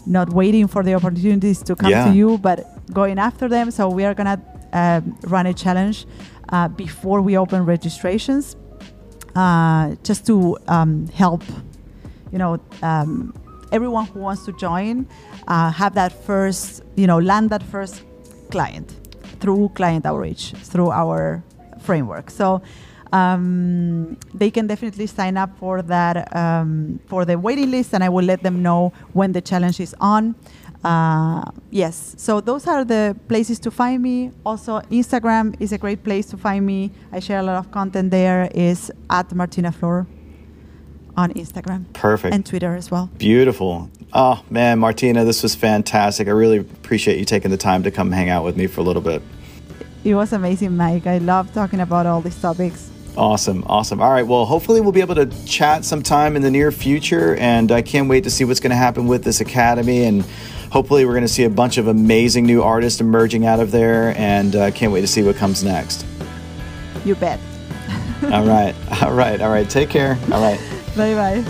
[0.05, 2.05] not waiting for the opportunities to come yeah.
[2.05, 3.71] to you, but going after them.
[3.71, 4.41] So we are gonna
[4.73, 6.05] run a challenge
[6.49, 8.55] uh, before we open registrations,
[9.35, 11.43] uh, just to um, help,
[12.31, 13.33] you know, um,
[13.71, 15.07] everyone who wants to join
[15.47, 18.03] uh, have that first, you know, land that first
[18.51, 18.95] client
[19.39, 21.43] through client outreach through our
[21.81, 22.29] framework.
[22.29, 22.61] So.
[23.11, 28.09] Um, they can definitely sign up for that um, for the waiting list, and I
[28.09, 30.33] will let them know when the challenge is on.
[30.83, 34.31] Uh, yes, so those are the places to find me.
[34.45, 36.91] Also, Instagram is a great place to find me.
[37.11, 38.49] I share a lot of content there.
[38.53, 40.05] Is at Martina Flor
[41.15, 41.85] on Instagram.
[41.93, 42.33] Perfect.
[42.33, 43.09] And Twitter as well.
[43.17, 43.89] Beautiful.
[44.11, 46.27] Oh man, Martina, this was fantastic.
[46.27, 48.83] I really appreciate you taking the time to come hang out with me for a
[48.83, 49.21] little bit.
[50.03, 51.07] It was amazing, Mike.
[51.07, 52.89] I love talking about all these topics.
[53.15, 54.01] Awesome, awesome.
[54.01, 57.71] All right, well, hopefully we'll be able to chat sometime in the near future, and
[57.71, 60.25] I can't wait to see what's going to happen with this academy and
[60.73, 64.17] hopefully, we're going to see a bunch of amazing new artists emerging out of there,
[64.17, 66.03] and uh, can't wait to see what comes next.
[67.05, 67.39] You bet.
[68.23, 69.69] all right, all right, all right.
[69.69, 70.17] Take care.
[70.31, 70.59] All right.
[70.97, 71.45] Bye bye.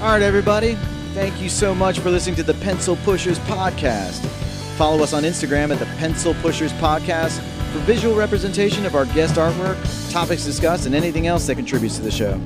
[0.00, 0.76] All right, everybody.
[1.14, 4.45] Thank you so much for listening to the Pencil Pushers podcast.
[4.76, 7.38] Follow us on Instagram at the Pencil Pushers podcast
[7.72, 9.76] for visual representation of our guest artwork
[10.12, 12.40] topics discussed, and anything else that contributes to the show.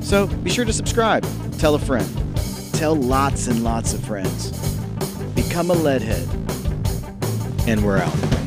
[0.00, 1.26] So be sure to subscribe,
[1.58, 2.08] tell a friend,
[2.72, 4.50] tell lots and lots of friends.
[5.34, 6.26] Become a leadhead.
[7.68, 8.45] And we're out.